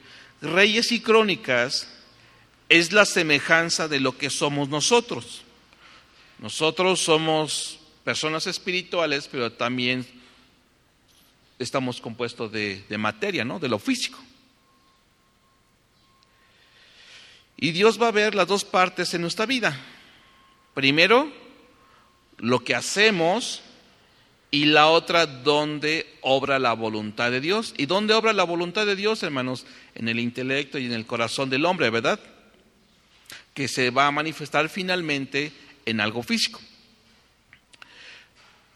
[0.41, 1.89] Reyes y Crónicas
[2.69, 5.43] es la semejanza de lo que somos nosotros.
[6.39, 10.07] Nosotros somos personas espirituales, pero también
[11.59, 13.59] estamos compuestos de, materia, ¿no?
[13.59, 14.19] De lo físico.
[17.57, 19.79] Y Dios va a ver las dos partes en nuestra vida.
[20.73, 21.31] Primero,
[22.39, 23.61] lo que hacemos
[24.51, 27.75] y la otra, donde obra la voluntad de Dios.
[27.77, 29.65] ¿Y dónde obra la voluntad de Dios, hermanos?
[29.95, 32.19] En el intelecto y en el corazón del hombre, ¿verdad?
[33.55, 35.53] Que se va a manifestar finalmente
[35.87, 36.61] en algo físico.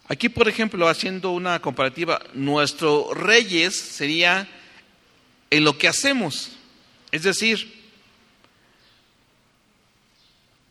[0.07, 4.47] Aquí, por ejemplo, haciendo una comparativa, nuestro reyes sería
[5.51, 6.53] en lo que hacemos.
[7.11, 7.83] Es decir,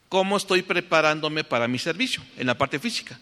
[0.08, 3.20] cómo estoy preparándome para mi servicio en la parte física.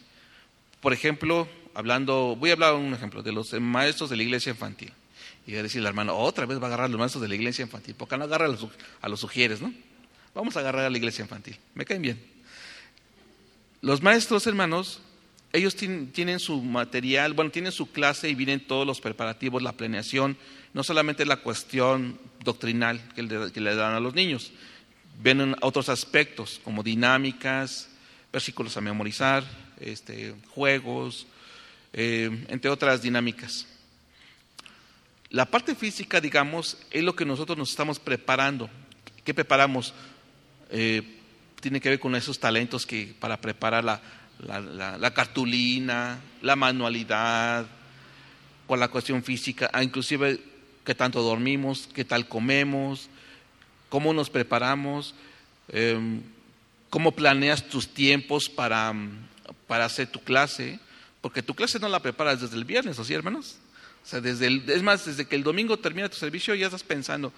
[0.82, 4.92] Por ejemplo, hablando, voy a hablar un ejemplo de los maestros de la iglesia infantil.
[5.46, 7.28] Y voy a decir la hermana, otra vez va a agarrar a los maestros de
[7.28, 7.96] la iglesia infantil.
[7.96, 8.68] ¿Por qué no agarra a los,
[9.02, 9.74] a los sugieres, no?
[10.34, 11.58] Vamos a agarrar a la iglesia infantil.
[11.74, 12.24] Me caen bien.
[13.82, 15.02] Los maestros, hermanos,
[15.54, 20.38] ellos tienen, su material, bueno, tienen su clase y vienen todos los preparativos, la planeación,
[20.74, 24.54] no solamente la cuestión doctrinal que le dan a los niños,
[25.22, 27.90] ven otros aspectos como dinámicas,
[28.32, 29.44] versículos a memorizar,
[29.80, 31.28] este, juegos,
[31.94, 33.68] eh, entre otras dinámicas.
[35.30, 38.70] La parte física, digamos, es lo que nosotros nos estamos preparando.
[39.24, 39.94] ¿Qué preparamos?
[40.70, 41.04] Eh,
[41.62, 47.66] tiene que ver con esos talentos que para preparar la, cartulina, la manualidad,
[48.68, 50.40] con la cuestión física, ah, inclusive
[50.84, 53.10] qué tanto dormimos, qué tal comemos,
[53.90, 55.14] cómo nos preparamos,
[55.70, 56.22] em,
[56.90, 58.94] cómo planeas tus tiempos para,
[59.68, 60.80] para, hacer tu clase,
[61.22, 63.58] porque tu clase no la preparas desde el viernes, ¿o sí, hermanos?
[64.04, 66.84] O sea, desde el, es más, desde que el domingo termina tu servicio ya estás
[66.84, 67.32] pensando,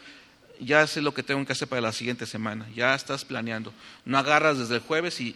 [0.60, 3.74] ya sé lo que tengo que hacer para la siguiente semana, ya estás planeando.
[4.06, 5.36] No agarras desde el jueves y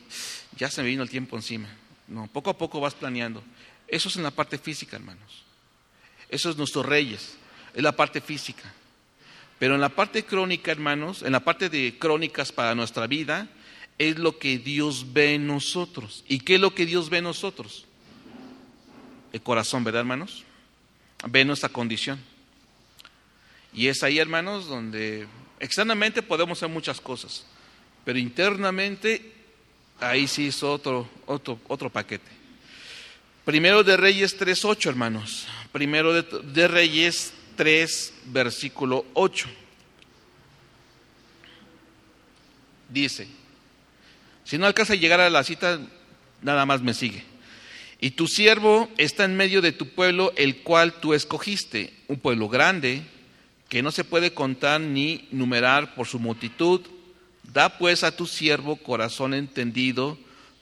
[0.56, 1.68] ya se me vino el tiempo encima.
[2.08, 3.44] No, poco a poco vas planeando.
[3.88, 5.44] Eso es en la parte física, hermanos.
[6.30, 7.38] Eso es nuestros reyes,
[7.74, 8.74] es la parte física.
[9.60, 13.50] Pero en la parte crónica, hermanos, en la parte de crónicas para nuestra vida,
[13.98, 16.24] es lo que Dios ve en nosotros.
[16.28, 17.87] ¿Y qué es lo que Dios ve en nosotros?
[19.34, 20.44] El corazón, ¿verdad, hermanos?
[21.28, 22.20] Ve nuestra condición.
[23.74, 25.28] Y es ahí, hermanos, donde
[25.60, 27.46] externamente podemos hacer muchas cosas,
[28.06, 29.34] pero internamente
[30.00, 32.30] ahí sí es otro, otro, otro paquete.
[33.46, 35.48] Primero de Reyes 3.8, hermanos.
[35.72, 39.48] Primero de, de Reyes 3, versículo 8.
[42.90, 43.28] Dice,
[44.44, 45.80] si no alcanza a llegar a la cita,
[46.42, 47.24] nada más me sigue.
[48.00, 52.48] Y tu siervo está en medio de tu pueblo, el cual tú escogiste, un pueblo
[52.48, 53.04] grande,
[53.70, 56.82] que no se puede contar ni numerar por su multitud.
[57.44, 60.18] Da pues a tu siervo corazón entendido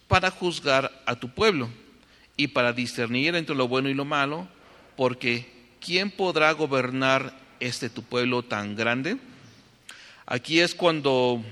[0.08, 1.70] para juzgar a tu pueblo
[2.38, 4.48] y para discernir entre lo bueno y lo malo,
[4.96, 5.50] porque
[5.82, 9.18] ¿quién podrá gobernar este tu pueblo tan grande?
[10.26, 11.44] Aquí es cuando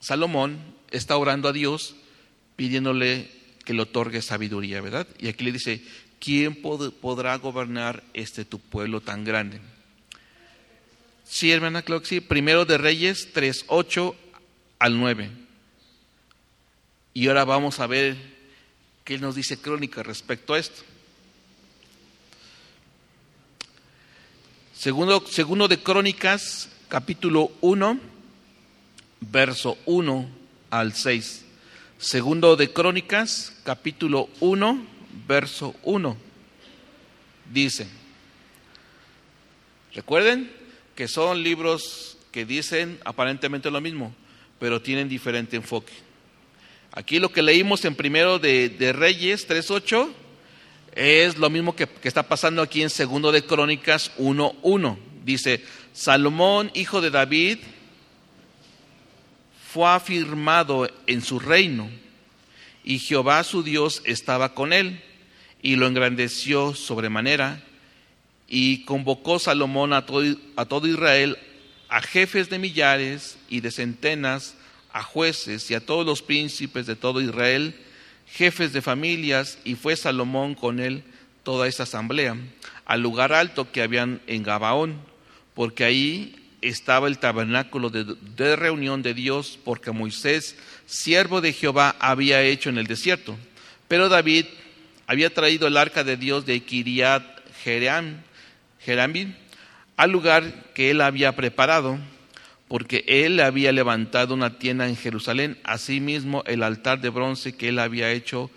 [0.00, 0.58] Salomón
[0.90, 1.96] está orando a Dios
[2.56, 3.30] pidiéndole
[3.64, 5.06] que le otorgue sabiduría, ¿verdad?
[5.18, 5.82] Y aquí le dice,
[6.20, 9.60] ¿quién podrá gobernar este tu pueblo tan grande?
[11.24, 14.14] Sí, hermana Cloxy, primero de Reyes 3, 8
[14.78, 15.30] al 9.
[17.14, 18.16] Y ahora vamos a ver
[19.04, 20.82] qué nos dice Crónica respecto a esto.
[24.76, 27.98] Segundo, segundo de Crónicas, capítulo 1,
[29.20, 30.28] verso 1
[30.70, 31.43] al 6.
[32.04, 34.86] Segundo de Crónicas, capítulo 1,
[35.26, 36.14] verso 1.
[37.50, 37.86] Dice,
[39.94, 40.52] recuerden
[40.94, 44.14] que son libros que dicen aparentemente lo mismo,
[44.58, 45.94] pero tienen diferente enfoque.
[46.92, 50.06] Aquí lo que leímos en primero de, de Reyes 3.8
[50.94, 54.98] es lo mismo que, está pasando aquí en segundo de Crónicas 1.1.
[55.24, 57.60] Dice, Salomón, hijo de David,
[59.74, 61.90] fue afirmado en su reino
[62.84, 65.02] y Jehová su Dios estaba con él
[65.62, 67.60] y lo engrandeció sobremanera
[68.46, 70.22] y convocó Salomón a todo,
[70.54, 71.36] a todo Israel
[71.88, 74.54] a jefes de millares y de centenas,
[74.92, 77.74] a jueces y a todos los príncipes de todo Israel,
[78.28, 81.02] jefes de familias, y fue Salomón con él
[81.42, 82.36] toda esta asamblea,
[82.84, 85.00] al lugar alto que habían en Gabaón,
[85.54, 90.56] porque ahí estaba el tabernáculo de, reunión de Dios, porque Moisés,
[90.86, 93.36] siervo de Jehová, había hecho en el desierto.
[93.88, 94.46] Pero David
[95.06, 97.22] había traído el arca de Dios de Kiriat
[97.62, 98.22] Jeram,
[99.96, 101.98] al lugar que él había preparado,
[102.68, 107.78] porque él había levantado una tienda en Jerusalén, asimismo el altar de bronce que él
[107.78, 108.50] había hecho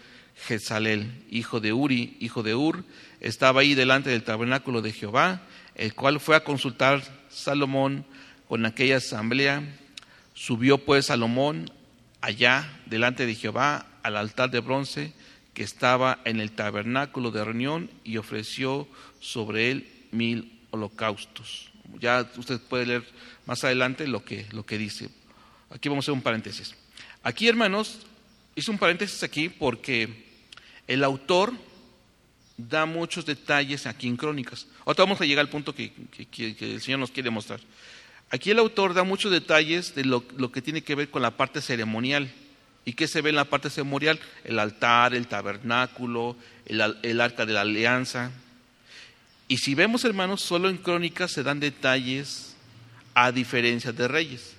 [0.48, 2.84] Jezalel, hijo de Uri, hijo de Ur,
[3.22, 5.42] estaba ahí delante del tabernáculo de Jehová,
[5.76, 7.04] el cual fue a consultar
[7.38, 8.06] Salomón
[8.48, 9.64] con aquella asamblea.
[10.34, 11.72] Subió pues Salomón
[12.22, 15.14] allá delante de Jehová al altar de bronce
[15.54, 18.88] que estaba en el tabernáculo de reunión y ofreció
[19.20, 21.72] sobre él mil holocaustos.
[22.00, 23.04] Ya usted puede leer
[23.46, 25.10] más adelante lo que, lo que dice.
[25.70, 26.76] Aquí vamos a hacer un paréntesis.
[27.24, 28.06] Aquí, hermanos,
[28.56, 30.26] hice un paréntesis aquí porque
[30.88, 31.54] el autor
[32.58, 34.68] da muchos detalles aquí en Crónicas.
[34.86, 35.94] Ahora vamos a llegar al punto que,
[36.60, 37.60] el Señor nos quiere mostrar.
[38.30, 41.62] Aquí el autor da muchos detalles de lo, que tiene que ver con la parte
[41.62, 42.30] ceremonial.
[42.84, 44.20] ¿Y qué se ve en la parte ceremonial?
[44.44, 46.36] El altar, el tabernáculo,
[46.66, 48.32] el arca de la alianza.
[49.48, 52.56] Y si vemos, hermanos, solo en Crónicas se dan detalles
[53.14, 54.54] a diferencia de Reyes.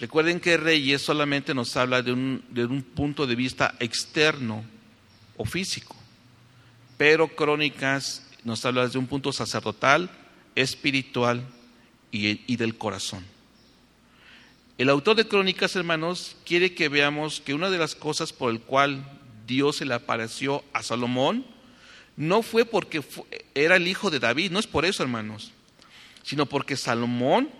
[0.00, 4.64] Recuerden que Reyes solamente nos habla de un, de un punto de vista externo
[5.36, 5.96] o físico,
[7.02, 10.08] pero Crónicas nos habla desde un punto sacerdotal,
[10.54, 11.42] espiritual
[12.12, 13.26] y, del corazón.
[14.78, 18.60] El autor de Crónicas, hermanos, quiere que veamos que una de las cosas por el
[18.60, 19.04] cual
[19.48, 21.44] Dios se le apareció a Salomón
[22.16, 23.02] no fue porque
[23.56, 25.50] era el hijo de David, no es por eso, hermanos,
[26.22, 27.50] sino porque Salomón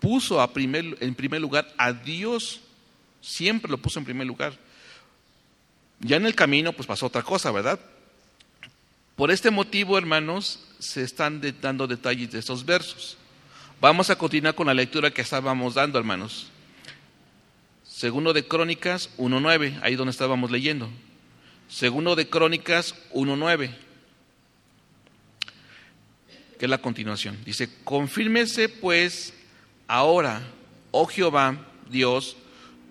[0.00, 2.62] puso a primer, en primer lugar a Dios,
[3.20, 4.54] siempre lo puso en primer lugar.
[6.00, 7.78] Ya en el camino, pues pasó otra cosa, ¿verdad?
[9.18, 13.18] Por este motivo, hermanos, se están dando detalles de estos versos.
[13.80, 16.46] Vamos a continuar con la lectura que estábamos dando, hermanos.
[17.82, 20.88] Segundo de Crónicas 1.9, ahí donde estábamos leyendo.
[21.68, 23.74] Segundo de Crónicas 1.9
[26.56, 27.36] que es la continuación.
[27.44, 29.34] Dice, confírmese pues
[29.88, 30.42] ahora,
[30.92, 31.58] oh Jehová,
[31.90, 32.36] Dios,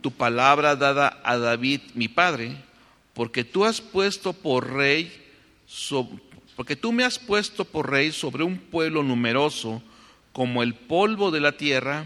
[0.01, 2.57] tu palabra dada a David, mi padre,
[3.13, 5.26] porque tú has puesto por rey,
[6.55, 9.81] porque tú me has puesto por rey sobre un pueblo numeroso
[10.33, 12.05] como el polvo de la tierra,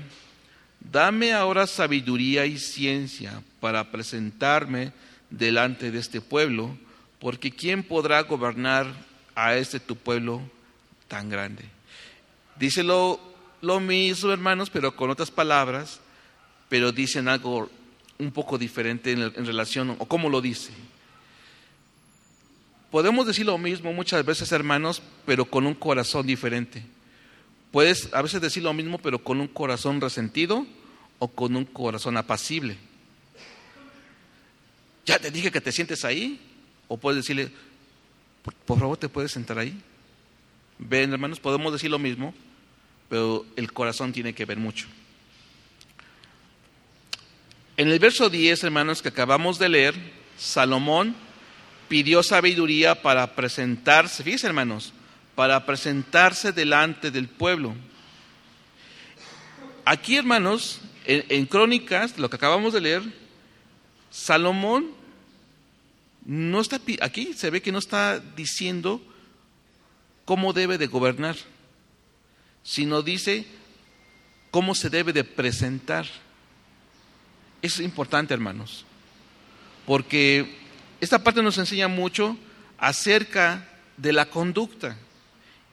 [0.80, 4.94] dame ahora sabiduría y ciencia para presentarme
[5.30, 6.78] delante de este pueblo,
[7.20, 8.88] porque ¿quién podrá gobernar
[9.36, 10.42] a este tu pueblo
[11.08, 11.64] tan grande.
[12.58, 13.20] Dice lo,
[13.82, 16.00] mismo, hermanos, pero con otras palabras,
[16.70, 17.70] pero dicen algo
[18.18, 20.72] un poco diferente en, en relación, o cómo lo dice.
[22.92, 26.84] Podemos decir lo mismo muchas veces, hermanos, pero con un corazón diferente.
[27.72, 30.68] Puedes a veces decir lo mismo, pero con un corazón resentido
[31.18, 32.78] o con un corazón apacible.
[35.06, 36.40] Ya te dije que te sientes ahí,
[36.90, 37.50] o puedes decirle,
[38.66, 39.80] por favor, te puedes sentar ahí.
[40.78, 42.34] Ven, hermanos, podemos decir lo mismo,
[43.08, 44.88] pero el corazón tiene que ver mucho.
[47.78, 49.96] En el verso 10, hermanos, que acabamos de leer,
[50.38, 51.16] Salomón
[51.92, 54.94] pidió sabiduría para presentarse, fíjense, hermanos,
[55.36, 57.76] para presentarse delante del pueblo.
[59.84, 63.04] Aquí, hermanos, en, Crónicas, lo que acabamos de leer,
[64.10, 64.92] Salomón
[66.26, 69.02] no está aquí se ve que no está diciendo
[70.24, 71.36] cómo debe de gobernar,
[72.64, 73.46] sino dice
[74.50, 76.06] cómo se debe de presentar.
[77.62, 78.86] Es importante, hermanos,
[79.86, 80.61] porque
[81.02, 82.38] esta parte nos enseña mucho
[82.78, 84.98] acerca de la conducta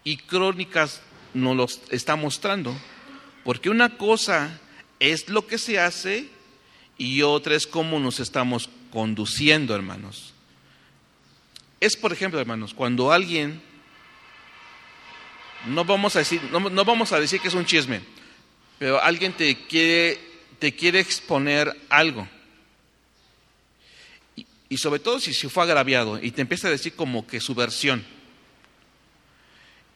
[0.03, 1.03] y Crónicas
[1.35, 2.74] nos lo está mostrando,
[3.45, 4.59] porque una cosa
[4.99, 6.29] es lo que se hace
[6.97, 10.35] y otra es cómo nos estamos conduciendo, hermanos.
[11.81, 13.62] Es, por ejemplo, hermanos, cuando alguien
[15.66, 18.01] no vamos a decir, no, vamos a decir que es un chisme,
[18.79, 20.18] pero alguien te quiere,
[20.59, 22.26] te quiere exponer algo.
[24.69, 27.55] Y, sobre todo si se fue agraviado y te empieza a decir como que su
[27.55, 28.05] versión.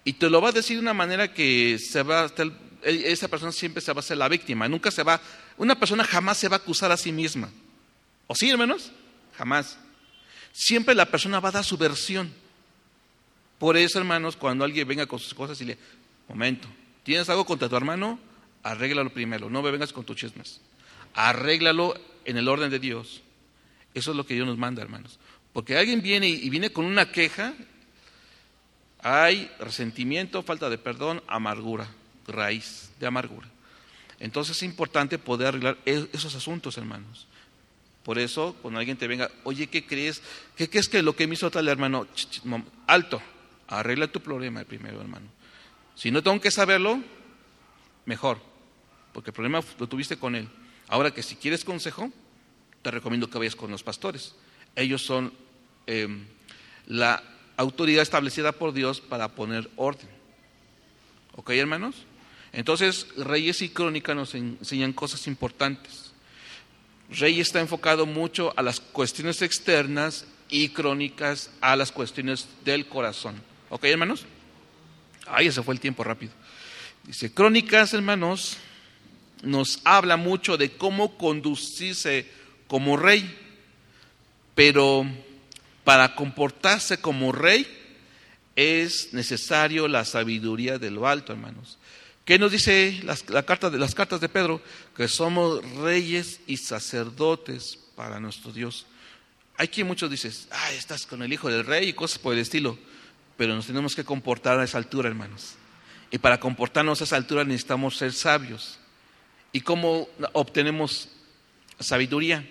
[0.05, 2.33] Y te lo va a decir de una manera que se va,
[2.83, 4.68] esa persona siempre se va a hacer la víctima.
[4.68, 5.20] Nunca se va,
[5.57, 7.51] una persona jamás se va a acusar a sí misma.
[8.27, 8.91] ¿O sí, hermanos?
[9.37, 9.79] Jamás.
[10.53, 12.33] Siempre la persona va a dar su versión.
[13.59, 15.79] Por eso, hermanos, cuando alguien venga con sus cosas y le,
[16.29, 16.66] momento,
[17.05, 18.18] ¿tienes algo contra tu hermano?
[18.62, 20.61] Arréglalo primero, no me vengas con tus chismes.
[21.14, 21.95] Arréglalo
[22.25, 23.23] en el orden de Dios.
[23.95, 25.18] Eso es lo que Dios nos manda, hermanos.
[25.53, 27.55] Porque alguien viene y viene con una queja,
[29.03, 31.88] hay resentimiento, falta de perdón, amargura,
[32.26, 33.49] raíz de amargura.
[34.18, 37.26] Entonces es importante poder arreglar e-, esos asuntos, hermanos.
[38.05, 40.22] Por eso, cuando alguien te venga, oye, ¿qué crees?
[40.57, 42.07] ¿Qué crees que lo que me hizo tal hermano?
[42.86, 43.22] Alto,
[43.68, 45.26] arregla tu problema primero, hermano.
[45.95, 47.01] Si no tengo que saberlo,
[48.07, 48.40] mejor,
[49.12, 50.49] porque el problema lo tuviste con él.
[50.88, 52.11] Ahora que si quieres consejo,
[52.83, 54.35] te recomiendo que vayas con los pastores.
[54.76, 55.33] Ellos son
[55.87, 56.24] em,
[56.87, 57.22] la
[57.57, 60.09] autoridad establecida por Dios para poner orden.
[61.37, 61.95] ¿Ok, hermanos?
[62.53, 66.12] Entonces, Reyes y Crónica nos enseñan cosas importantes.
[67.11, 73.41] Rey está enfocado mucho a las cuestiones externas y Crónicas a las cuestiones del corazón.
[73.70, 74.26] ¿Ok, hermanos?
[75.26, 76.33] Ay, ese fue el tiempo rápido.
[77.05, 78.59] Dice, Crónicas, hermanos,
[79.43, 82.30] nos habla mucho de cómo conducirse
[82.73, 83.39] como rey,
[84.55, 85.05] pero
[85.85, 87.66] para comportarse como rey
[88.57, 91.77] es necesario la sabiduría de lo alto, hermanos.
[92.25, 94.62] ¿Qué nos dice las, la carta de, las cartas de Pedro?
[94.97, 98.87] Que somos reyes y sacerdotes para nuestro Dios.
[99.59, 102.41] Hay quien muchos dicen, ah, estás con el hijo del rey y cosas por el
[102.41, 102.79] estilo,
[103.37, 105.57] pero nos tenemos que comportar a esa altura, hermanos.
[106.11, 108.79] Y para comportarnos a esa altura necesitamos ser sabios.
[109.53, 111.11] ¿Y cómo obtenemos
[111.79, 112.49] sabiduría?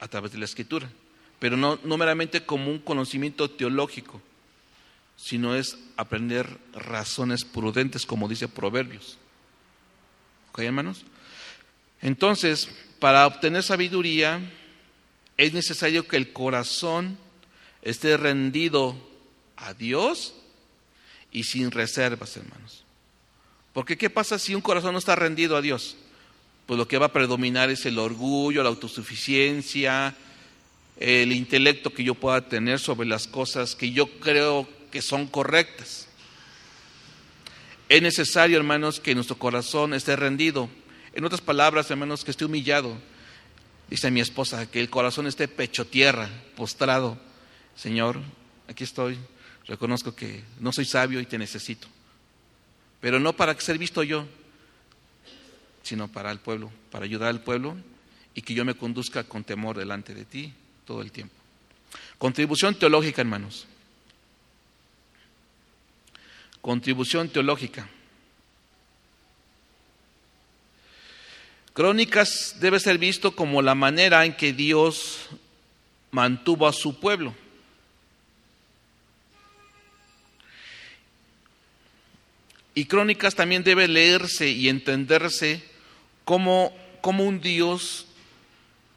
[0.00, 0.90] A través de la escritura
[1.40, 4.20] pero no, meramente como un conocimiento teológico,
[5.16, 9.18] sino es aprender razones prudentes, como dice Proverbios.
[10.50, 11.04] ¿Ok, hermanos?
[12.02, 14.38] Entonces, para obtener sabiduría,
[15.38, 17.16] es necesario que el corazón
[17.80, 18.94] esté rendido
[19.56, 20.34] a Dios
[21.32, 22.84] y sin reservas, hermanos.
[23.72, 25.96] Porque ¿qué pasa si un corazón no está rendido a Dios?
[26.70, 30.14] Pues lo que va a predominar es el orgullo, la autosuficiencia,
[31.00, 36.06] el intelecto que yo pueda tener sobre las cosas que yo creo que son correctas.
[37.88, 40.70] Es necesario, hermanos, que nuestro corazón esté rendido.
[41.12, 42.96] En otras palabras, hermanos, que esté humillado.
[43.88, 47.18] Dice mi esposa, que el corazón esté pecho tierra, postrado.
[47.74, 48.20] Señor,
[48.68, 49.18] aquí estoy.
[49.66, 51.88] Reconozco que no soy sabio y te necesito.
[53.00, 54.24] Pero no para ser visto yo,
[55.90, 57.76] sino para el pueblo, para ayudar al pueblo
[58.32, 60.52] y que yo me conduzca con temor delante de ti
[60.84, 61.34] todo el tiempo.
[62.16, 63.66] Contribución teológica, hermanos.
[66.60, 67.88] Contribución teológica.
[71.72, 75.28] Crónicas debe ser visto como la manera en que Dios
[76.12, 77.34] mantuvo a su pueblo.
[82.76, 85.68] Y Crónicas también debe leerse y entenderse
[86.30, 88.06] como, como un Dios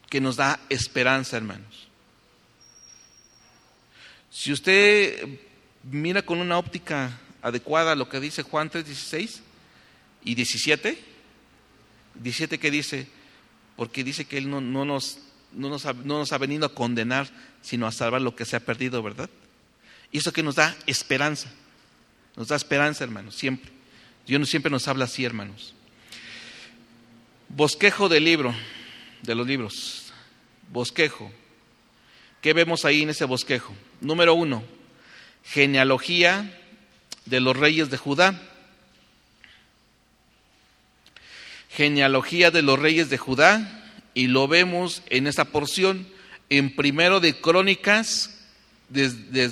[0.07, 1.87] que nos da esperanza, hermanos.
[4.29, 5.39] Si usted
[5.81, 9.41] mira con una óptica adecuada lo que dice Juan 3, 16
[10.25, 11.03] y 17,
[12.21, 13.07] 17 que dice,
[13.77, 15.17] porque dice que Él no, nos,
[15.53, 17.27] no, nos ha, no nos ha venido a condenar,
[17.63, 19.31] sino a salvar lo que se ha perdido, ¿verdad?
[20.11, 21.51] Y eso que nos da esperanza,
[22.35, 23.71] nos da esperanza, hermanos, siempre.
[24.27, 25.73] Dios siempre nos habla así, hermanos.
[27.55, 28.51] Bosquejo del libro,
[29.21, 30.11] de los libros
[30.71, 31.31] bosquejo.
[32.41, 33.75] ¿Qué vemos ahí en ese bosquejo?
[34.01, 34.63] Número uno,
[35.43, 36.59] genealogía
[37.25, 38.41] de los reyes de Judá.
[41.69, 46.07] Genealogía de los reyes de Judá, y lo vemos en esa porción,
[46.49, 48.35] en primero de Crónicas,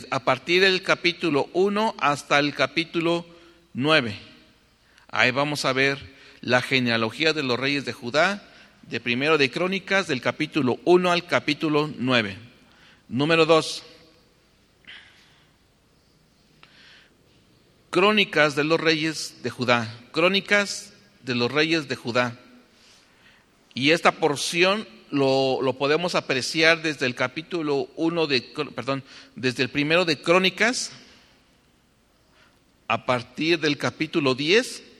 [0.10, 3.28] a partir del capítulo 1 hasta el capítulo
[3.76, 4.18] 9.
[5.12, 8.44] Ahí vamos a ver la genealogía de los reyes de Judá
[8.82, 12.38] de primero de Crónicas, del capítulo 1 al capítulo 9.
[13.10, 13.84] Número 2.
[17.92, 19.96] Crónicas de los reyes de Judá.
[20.12, 22.40] Crónicas de los reyes de Judá.
[23.74, 28.42] Y esta porción lo, lo, podemos apreciar desde el capítulo 1 de,
[28.76, 29.04] perdón,
[29.36, 30.92] desde el primero de Crónicas,
[32.88, 34.91] a partir del capítulo 10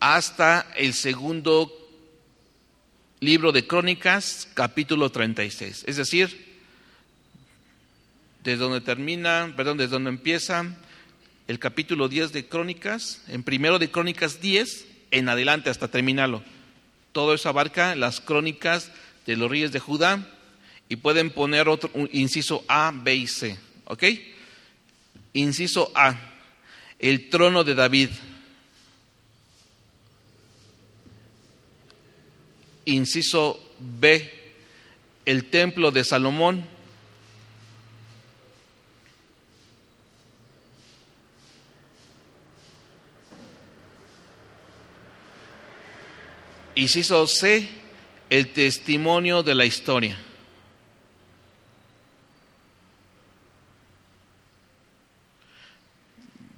[0.00, 1.72] hasta el segundo
[3.20, 5.84] libro de Crónicas, capítulo 36.
[5.86, 6.48] Es decir,
[8.44, 10.64] desde donde termina, perdón, desde donde empieza
[11.48, 16.42] el capítulo 10 de Crónicas, en primero de Crónicas 10, en adelante hasta terminarlo.
[17.12, 18.92] Todo eso abarca las crónicas
[19.26, 20.26] de los reyes de Judá
[20.88, 23.58] y pueden poner otro inciso A, B y C.
[23.86, 24.04] ¿Ok?
[25.32, 26.16] Inciso A.
[26.98, 28.10] el trono de David.
[32.88, 34.32] Inciso B,
[35.26, 36.64] el templo de Salomón.
[46.74, 47.68] Inciso C,
[48.30, 50.16] el testimonio de la historia.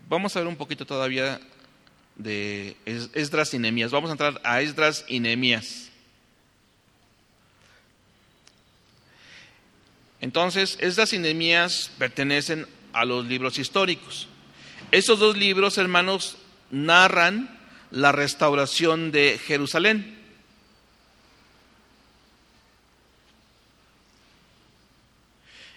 [0.09, 1.41] Vamos a ver un poquito todavía
[2.15, 3.91] de Esdras y Nehemías.
[3.91, 5.90] Vamos a entrar a Esdras y Nehemías.
[10.21, 14.29] Entonces, Esdras y Nehemías pertenecen a los libros históricos.
[14.91, 16.37] Estos dos libros, hermanos,
[16.71, 17.59] narran
[17.91, 20.19] la restauración de Jerusalén.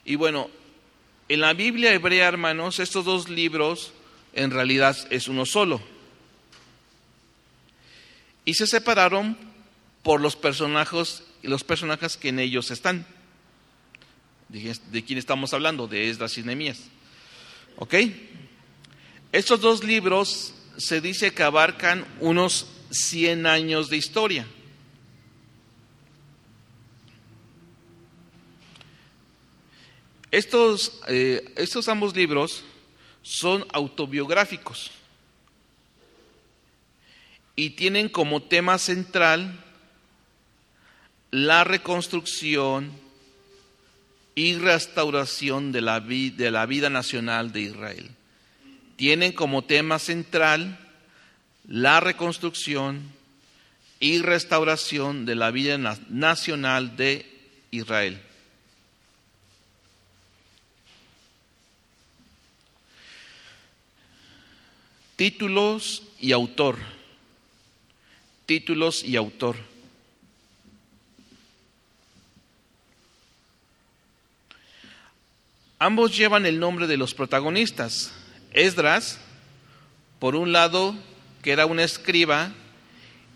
[0.06, 0.50] Y bueno,
[1.30, 3.94] en la Biblia hebrea, hermanos, estos dos libros
[4.34, 5.82] en realidad es uno solo.
[8.46, 9.38] Y se separaron
[10.02, 13.06] por los personajes, los personajes que en ellos están.
[14.54, 15.88] ¿De, quién estamos hablando?
[15.88, 16.80] De Esdras y Nehemías.
[17.78, 17.96] ¿Ok?
[19.32, 24.46] Estos dos libros se dice que abarcan unos 100 años de historia.
[30.30, 32.64] Estos, eh, estos ambos libros
[33.24, 34.92] son autobiográficos
[37.56, 39.64] y tienen como tema central
[41.32, 43.03] la reconstrucción
[44.36, 48.12] y restauración de la, de la vida nacional de Israel
[48.96, 50.80] tienen como tema central
[51.68, 53.02] la reconstrucción
[54.00, 55.78] y restauración de la vida
[56.10, 57.26] nacional de
[57.72, 58.22] Israel.
[65.16, 66.78] Títulos y autor.
[68.46, 69.56] Títulos y autor.
[75.84, 78.14] Ambos llevan el nombre de los protagonistas.
[78.54, 79.20] Esdras,
[80.18, 80.96] por un lado,
[81.42, 82.54] que era un escriba,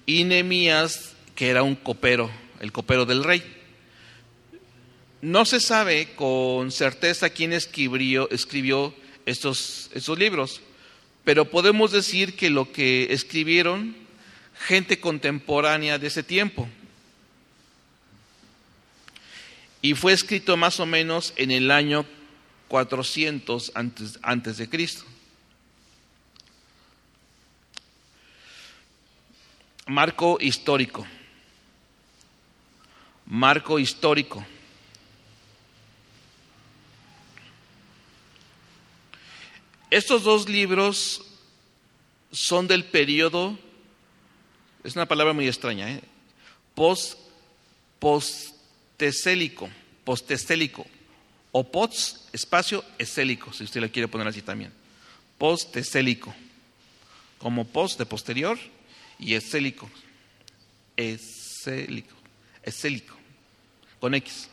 [0.06, 2.32] y Nehemías, que era un copero,
[2.62, 3.44] el copero del rey.
[5.22, 8.30] No se sabe con certeza quién escribió,
[9.26, 10.62] estos, estos libros,
[11.26, 13.94] pero podemos decir que lo que escribieron
[14.58, 16.70] gente contemporánea de ese tiempo.
[19.82, 22.06] Y fue escrito más o menos en el año
[22.68, 25.06] 400 antes, antes de Cristo.
[29.86, 31.08] Marco histórico.
[33.26, 34.46] Marco histórico.
[39.90, 41.24] Estos dos libros
[42.32, 43.58] son del periodo,
[44.84, 46.02] es una palabra muy extraña, ¿eh?
[46.76, 47.18] post,
[48.00, 49.70] postesélico,
[50.04, 50.86] postestélico
[51.52, 54.72] o post espacio escélico, si usted le quiere poner así también.
[55.38, 56.34] Post escélico,
[57.38, 58.58] como post de posterior
[59.20, 59.90] y escélico.
[60.96, 62.16] Escélico,
[62.64, 63.16] escélico,
[64.00, 64.50] con X.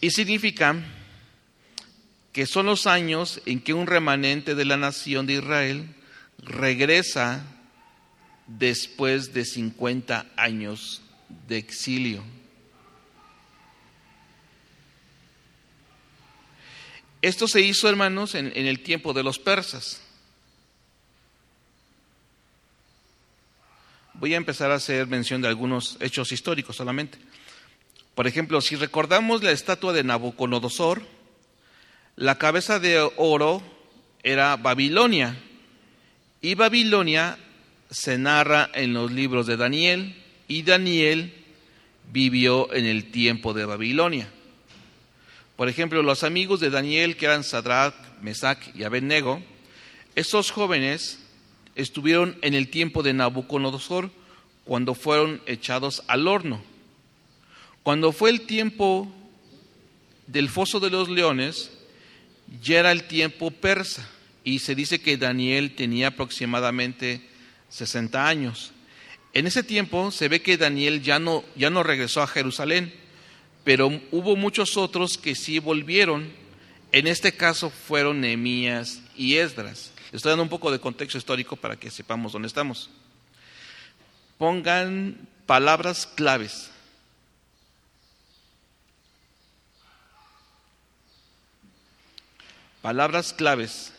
[0.00, 0.74] Y significa
[2.32, 5.94] que son los años en que un remanente de la nación de Israel
[6.38, 7.44] regresa
[8.46, 11.02] después de 50 años
[11.46, 12.24] de exilio.
[17.22, 20.00] Esto se hizo, hermanos, en, el tiempo de los persas.
[24.14, 27.18] Voy a empezar a hacer mención de algunos hechos históricos solamente.
[28.16, 31.02] Por ejemplo, si recordamos la estatua de Nabucodonosor,
[32.16, 33.62] la cabeza de oro
[34.24, 35.40] era Babilonia.
[36.40, 37.38] Y Babilonia
[37.88, 41.32] se narra en los libros de Daniel, y Daniel
[42.10, 44.28] vivió en el tiempo de Babilonia.
[45.56, 49.42] Por ejemplo, los amigos de Daniel, que eran Sadrach, Mesach y Abednego,
[50.14, 51.18] estos jóvenes
[51.74, 54.10] estuvieron en el tiempo de Nabucodonosor
[54.64, 56.62] cuando fueron echados al horno.
[57.82, 59.12] Cuando fue el tiempo
[60.26, 61.72] del foso de los leones,
[62.62, 64.08] ya era el tiempo persa
[64.44, 67.22] y se dice que Daniel tenía aproximadamente
[67.68, 68.72] 60 años.
[69.32, 72.92] En ese tiempo se ve que Daniel ya no, ya no regresó a Jerusalén,
[73.64, 76.32] pero hubo muchos otros que sí volvieron.
[76.90, 79.92] En este caso fueron Nehemías y Esdras.
[80.12, 82.90] Estoy dando un poco de contexto histórico para que sepamos dónde estamos.
[84.36, 86.70] Pongan palabras claves.
[92.82, 93.92] Palabras claves.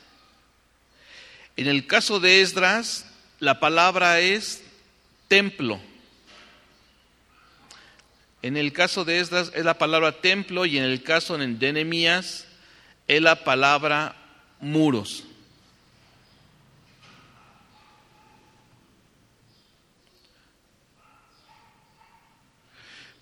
[1.56, 3.06] En el caso de Esdras,
[3.40, 4.62] la palabra es
[5.30, 5.80] templo.
[8.44, 12.46] En el caso de Esdras es la palabra templo y en el caso de Nehemías
[13.08, 14.18] es la palabra
[14.60, 15.24] muros.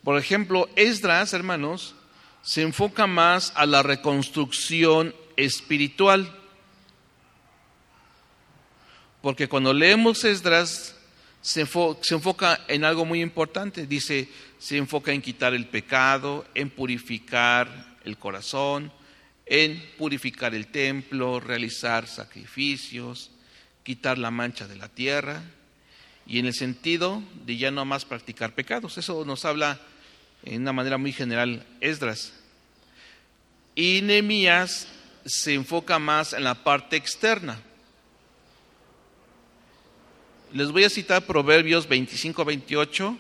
[0.04, 1.94] Por ejemplo, Esdras, hermanos,
[2.42, 6.36] se enfoca más a la reconstrucción espiritual.
[9.22, 10.96] Porque cuando leemos Esdras,
[11.42, 13.86] se, enfoca en algo muy importante.
[13.86, 14.30] Dice,
[14.62, 18.92] se enfoca en quitar el pecado, en purificar el corazón,
[19.48, 23.32] en purificar el templo, realizar sacrificios,
[23.82, 25.42] quitar la mancha de la tierra
[26.28, 29.00] y en el sentido de ya no más practicar pecados.
[29.00, 29.82] Eso nos habla
[30.44, 32.32] en una manera muy general Esdras.
[33.74, 34.88] Y Nehemías
[35.26, 37.60] se enfoca más en la parte externa.
[40.54, 43.18] Les voy a citar Proverbios 25-28,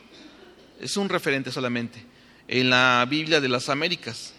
[0.82, 2.04] es un referente solamente,
[2.48, 4.34] en la Biblia de las Américas.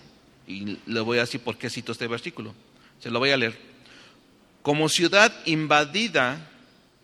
[0.47, 2.53] Y le voy a decir por qué cito este versículo.
[3.01, 3.57] Se lo voy a leer.
[4.61, 6.51] Como ciudad invadida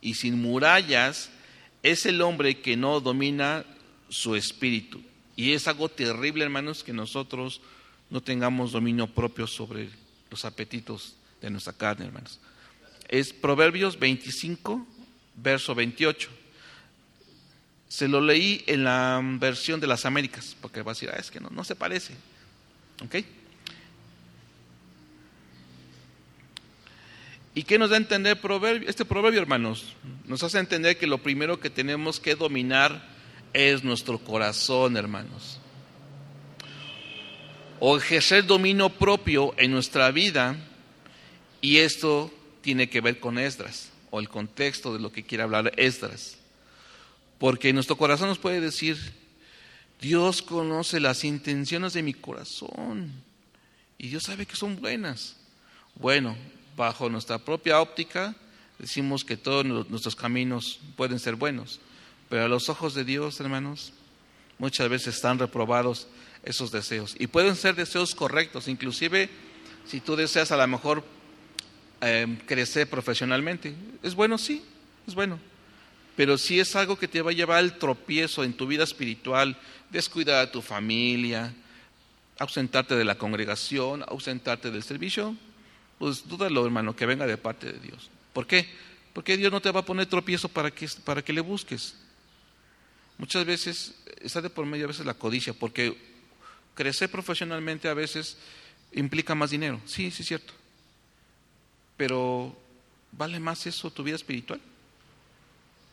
[0.00, 1.30] y sin murallas
[1.82, 3.64] es el hombre que no domina
[4.08, 5.00] su espíritu.
[5.36, 7.60] Y es algo terrible, hermanos, que nosotros
[8.10, 9.88] no tengamos dominio propio sobre
[10.30, 12.40] los apetitos de nuestra carne, hermanos.
[13.08, 14.84] Es Proverbios 25,
[15.36, 16.28] verso 28.
[17.88, 21.30] Se lo leí en la versión de las Américas, porque va a decir, ah, es
[21.30, 22.14] que no, no se parece.
[23.02, 23.16] ¿Ok?
[27.58, 28.38] ¿Y qué nos da a entender
[28.86, 29.96] este proverbio, hermanos?
[30.26, 33.02] Nos hace entender que lo primero que tenemos que dominar
[33.52, 35.58] es nuestro corazón, hermanos.
[37.80, 40.54] O ejercer dominio propio en nuestra vida,
[41.60, 45.72] y esto tiene que ver con Esdras, o el contexto de lo que quiere hablar
[45.76, 46.37] Esdras.
[47.38, 48.96] Porque nuestro corazón nos puede decir,
[50.00, 53.12] Dios conoce las intenciones de mi corazón,
[53.98, 55.36] y Dios sabe que son buenas.
[55.96, 56.36] Bueno,
[56.76, 58.36] bajo nuestra propia óptica,
[58.78, 61.80] decimos que todos nuestros caminos pueden ser buenos.
[62.28, 63.92] Pero a los ojos de Dios, hermanos,
[64.58, 66.06] muchas veces están reprobados
[66.44, 67.16] esos deseos.
[67.18, 69.28] Y pueden ser deseos correctos, inclusive
[69.84, 71.02] si tú deseas a lo mejor
[72.00, 73.74] em, crecer profesionalmente.
[74.02, 74.62] Es bueno, sí,
[75.08, 75.40] es bueno.
[76.18, 79.56] Pero si es algo que te va a llevar al tropiezo en tu vida espiritual,
[79.88, 81.54] descuidar a tu familia,
[82.40, 85.36] ausentarte de la congregación, ausentarte del servicio,
[85.96, 88.10] pues dúdalo, hermano, que venga de parte de Dios.
[88.32, 88.68] ¿Por qué?
[89.12, 91.94] Porque Dios no te va a poner tropiezo para que, para que le busques.
[93.16, 95.96] Muchas veces está de por medio a veces la codicia, porque
[96.74, 98.38] crecer profesionalmente a veces
[98.90, 99.80] implica más dinero.
[99.86, 100.52] Sí, sí es cierto.
[101.96, 102.58] Pero
[103.12, 104.60] ¿vale más eso tu vida espiritual?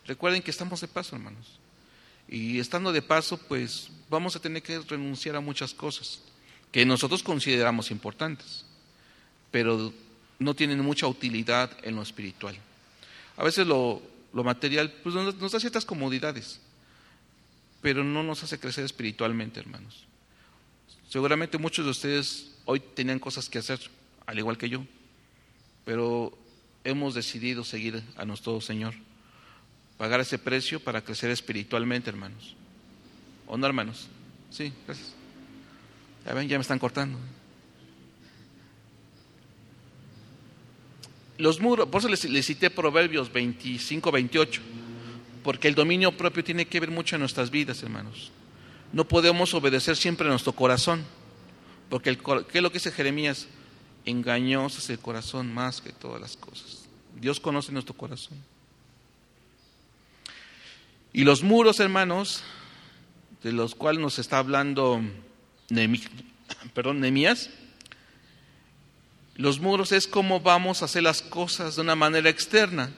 [0.06, 1.58] Recuerden que estamos de paso, hermanos.
[2.28, 6.20] Y estando de paso, pues vamos a tener que renunciar a muchas cosas
[6.72, 8.64] que nosotros consideramos importantes,
[9.50, 9.92] pero
[10.38, 12.56] no tienen mucha utilidad en lo espiritual.
[13.36, 14.02] A veces lo,
[14.32, 16.60] material pues, nos da ciertas comodidades,
[17.80, 20.04] pero no nos hace crecer espiritualmente, hermanos.
[21.08, 23.80] Seguramente muchos de ustedes hoy tenían cosas que hacer,
[24.26, 24.84] al igual que yo,
[25.84, 26.36] pero
[26.82, 28.94] hemos decidido seguir a nuestro Señor,
[29.98, 32.54] pagar ese precio para crecer espiritualmente, hermanos.
[33.46, 34.08] ¿O no, hermanos?
[34.50, 35.14] Sí, gracias.
[36.24, 37.18] Ya ven, ya me están cortando.
[41.38, 44.62] Los muros, por eso les, les cité Proverbios 25, 28
[45.46, 48.32] porque el dominio propio tiene que ver mucho en nuestras vidas, hermanos.
[48.92, 51.04] No podemos obedecer siempre a nuestro corazón,
[51.88, 53.46] porque el, ¿qué es lo que dice Jeremías?
[54.04, 56.88] Engañoso es el corazón más que todas las cosas.
[57.20, 58.36] Dios conoce nuestro corazón.
[61.16, 62.42] Y los muros, hermanos,
[63.42, 65.00] de los cuales nos está hablando
[65.70, 67.48] Nehemías,
[69.36, 72.92] los muros es cómo vamos a hacer las cosas de una manera externa.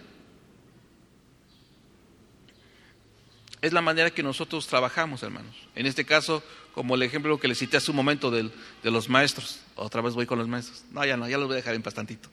[3.61, 5.55] es la manera que nosotros trabajamos, hermanos.
[5.77, 6.43] En este caso,
[6.75, 8.51] como el ejemplo que le cité hace un momento de
[8.83, 9.61] los maestros.
[9.77, 10.85] Otra vez voy con los maestros.
[10.91, 12.29] No, ya no, ya los voy a dejar en bastantito.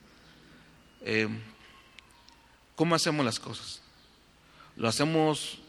[1.02, 1.28] Eh,
[2.74, 3.82] ¿Cómo hacemos las cosas?
[4.76, 5.60] ¿Lo hacemos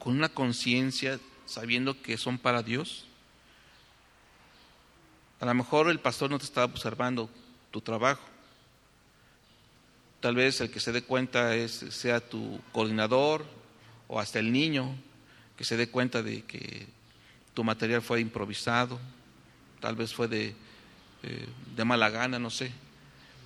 [0.00, 3.06] con una conciencia sabiendo que son para Dios?
[5.38, 7.30] A lo mejor el pastor no te está observando
[7.70, 8.22] tu trabajo.
[10.20, 13.46] Tal vez el que se dé cuenta es, sea tu coordinador,
[14.08, 14.96] o hasta el niño
[15.56, 16.86] que se dé cuenta de que
[17.54, 18.98] tu material fue improvisado,
[19.80, 20.54] tal vez fue de,
[21.22, 21.46] eh,
[21.76, 22.72] de mala gana, no sé.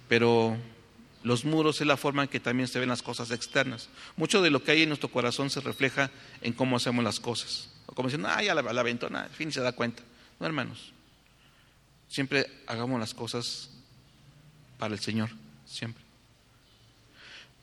[0.09, 0.57] pero
[1.25, 3.89] los muros es la forma en que también se ven las cosas externas.
[4.17, 6.11] Mucho de lo que hay en nuestro corazón se refleja
[6.43, 7.71] en cómo hacemos las cosas.
[7.87, 10.03] O como dicen, ah, ya la, la ventana, al fin se da cuenta.
[10.39, 10.93] No, hermanos.
[12.09, 13.71] Siempre hagamos las cosas
[14.79, 15.31] para el Señor,
[15.67, 16.05] siempre.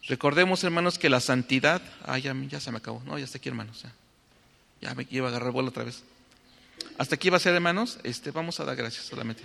[0.08, 3.86] Recordemos, hermanos, que la santidad, ah, ya, se me acabó, no, ya está aquí, hermanos,
[4.82, 6.04] ya, me iba a agarrar vuelo otra vez.
[6.98, 9.44] Hasta aquí va a ser, hermanos, este, vamos a dar gracias solamente.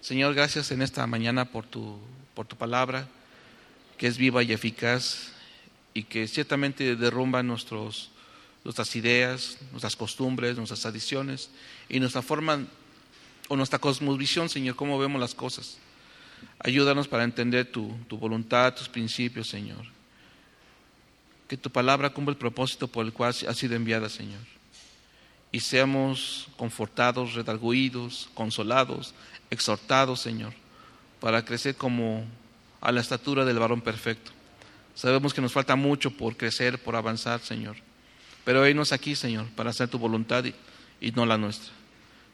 [0.00, 1.98] Señor, gracias en esta mañana por tu,
[2.34, 3.06] por tu palabra,
[3.98, 5.32] que es viva y eficaz
[5.92, 8.10] y que ciertamente derrumba nuestros,
[8.64, 11.50] nuestras ideas, nuestras costumbres, nuestras tradiciones
[11.88, 12.66] y nuestra forma
[13.48, 15.78] o nuestra cosmovisión, Señor, cómo vemos las cosas.
[16.60, 19.98] Ayúdanos para entender tu, tu voluntad, tus principios, Señor
[21.48, 24.40] que tu palabra cumpla el propósito por el cual ha sido enviada, Señor.
[25.50, 29.14] Y seamos confortados, redarguidos, consolados,
[29.50, 30.52] exhortados, Señor,
[31.20, 32.24] para crecer como
[32.80, 34.30] a la estatura del varón perfecto.
[34.94, 37.76] Sabemos que nos falta mucho por crecer, por avanzar, Señor.
[38.44, 40.54] Pero venos aquí, Señor, para hacer tu voluntad y,
[41.00, 41.72] y no la nuestra.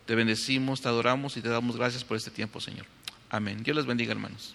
[0.06, 2.86] Te bendecimos, te adoramos y te damos gracias por este tiempo, Señor.
[3.30, 3.62] Amén.
[3.62, 4.54] Dios les bendiga, hermanos.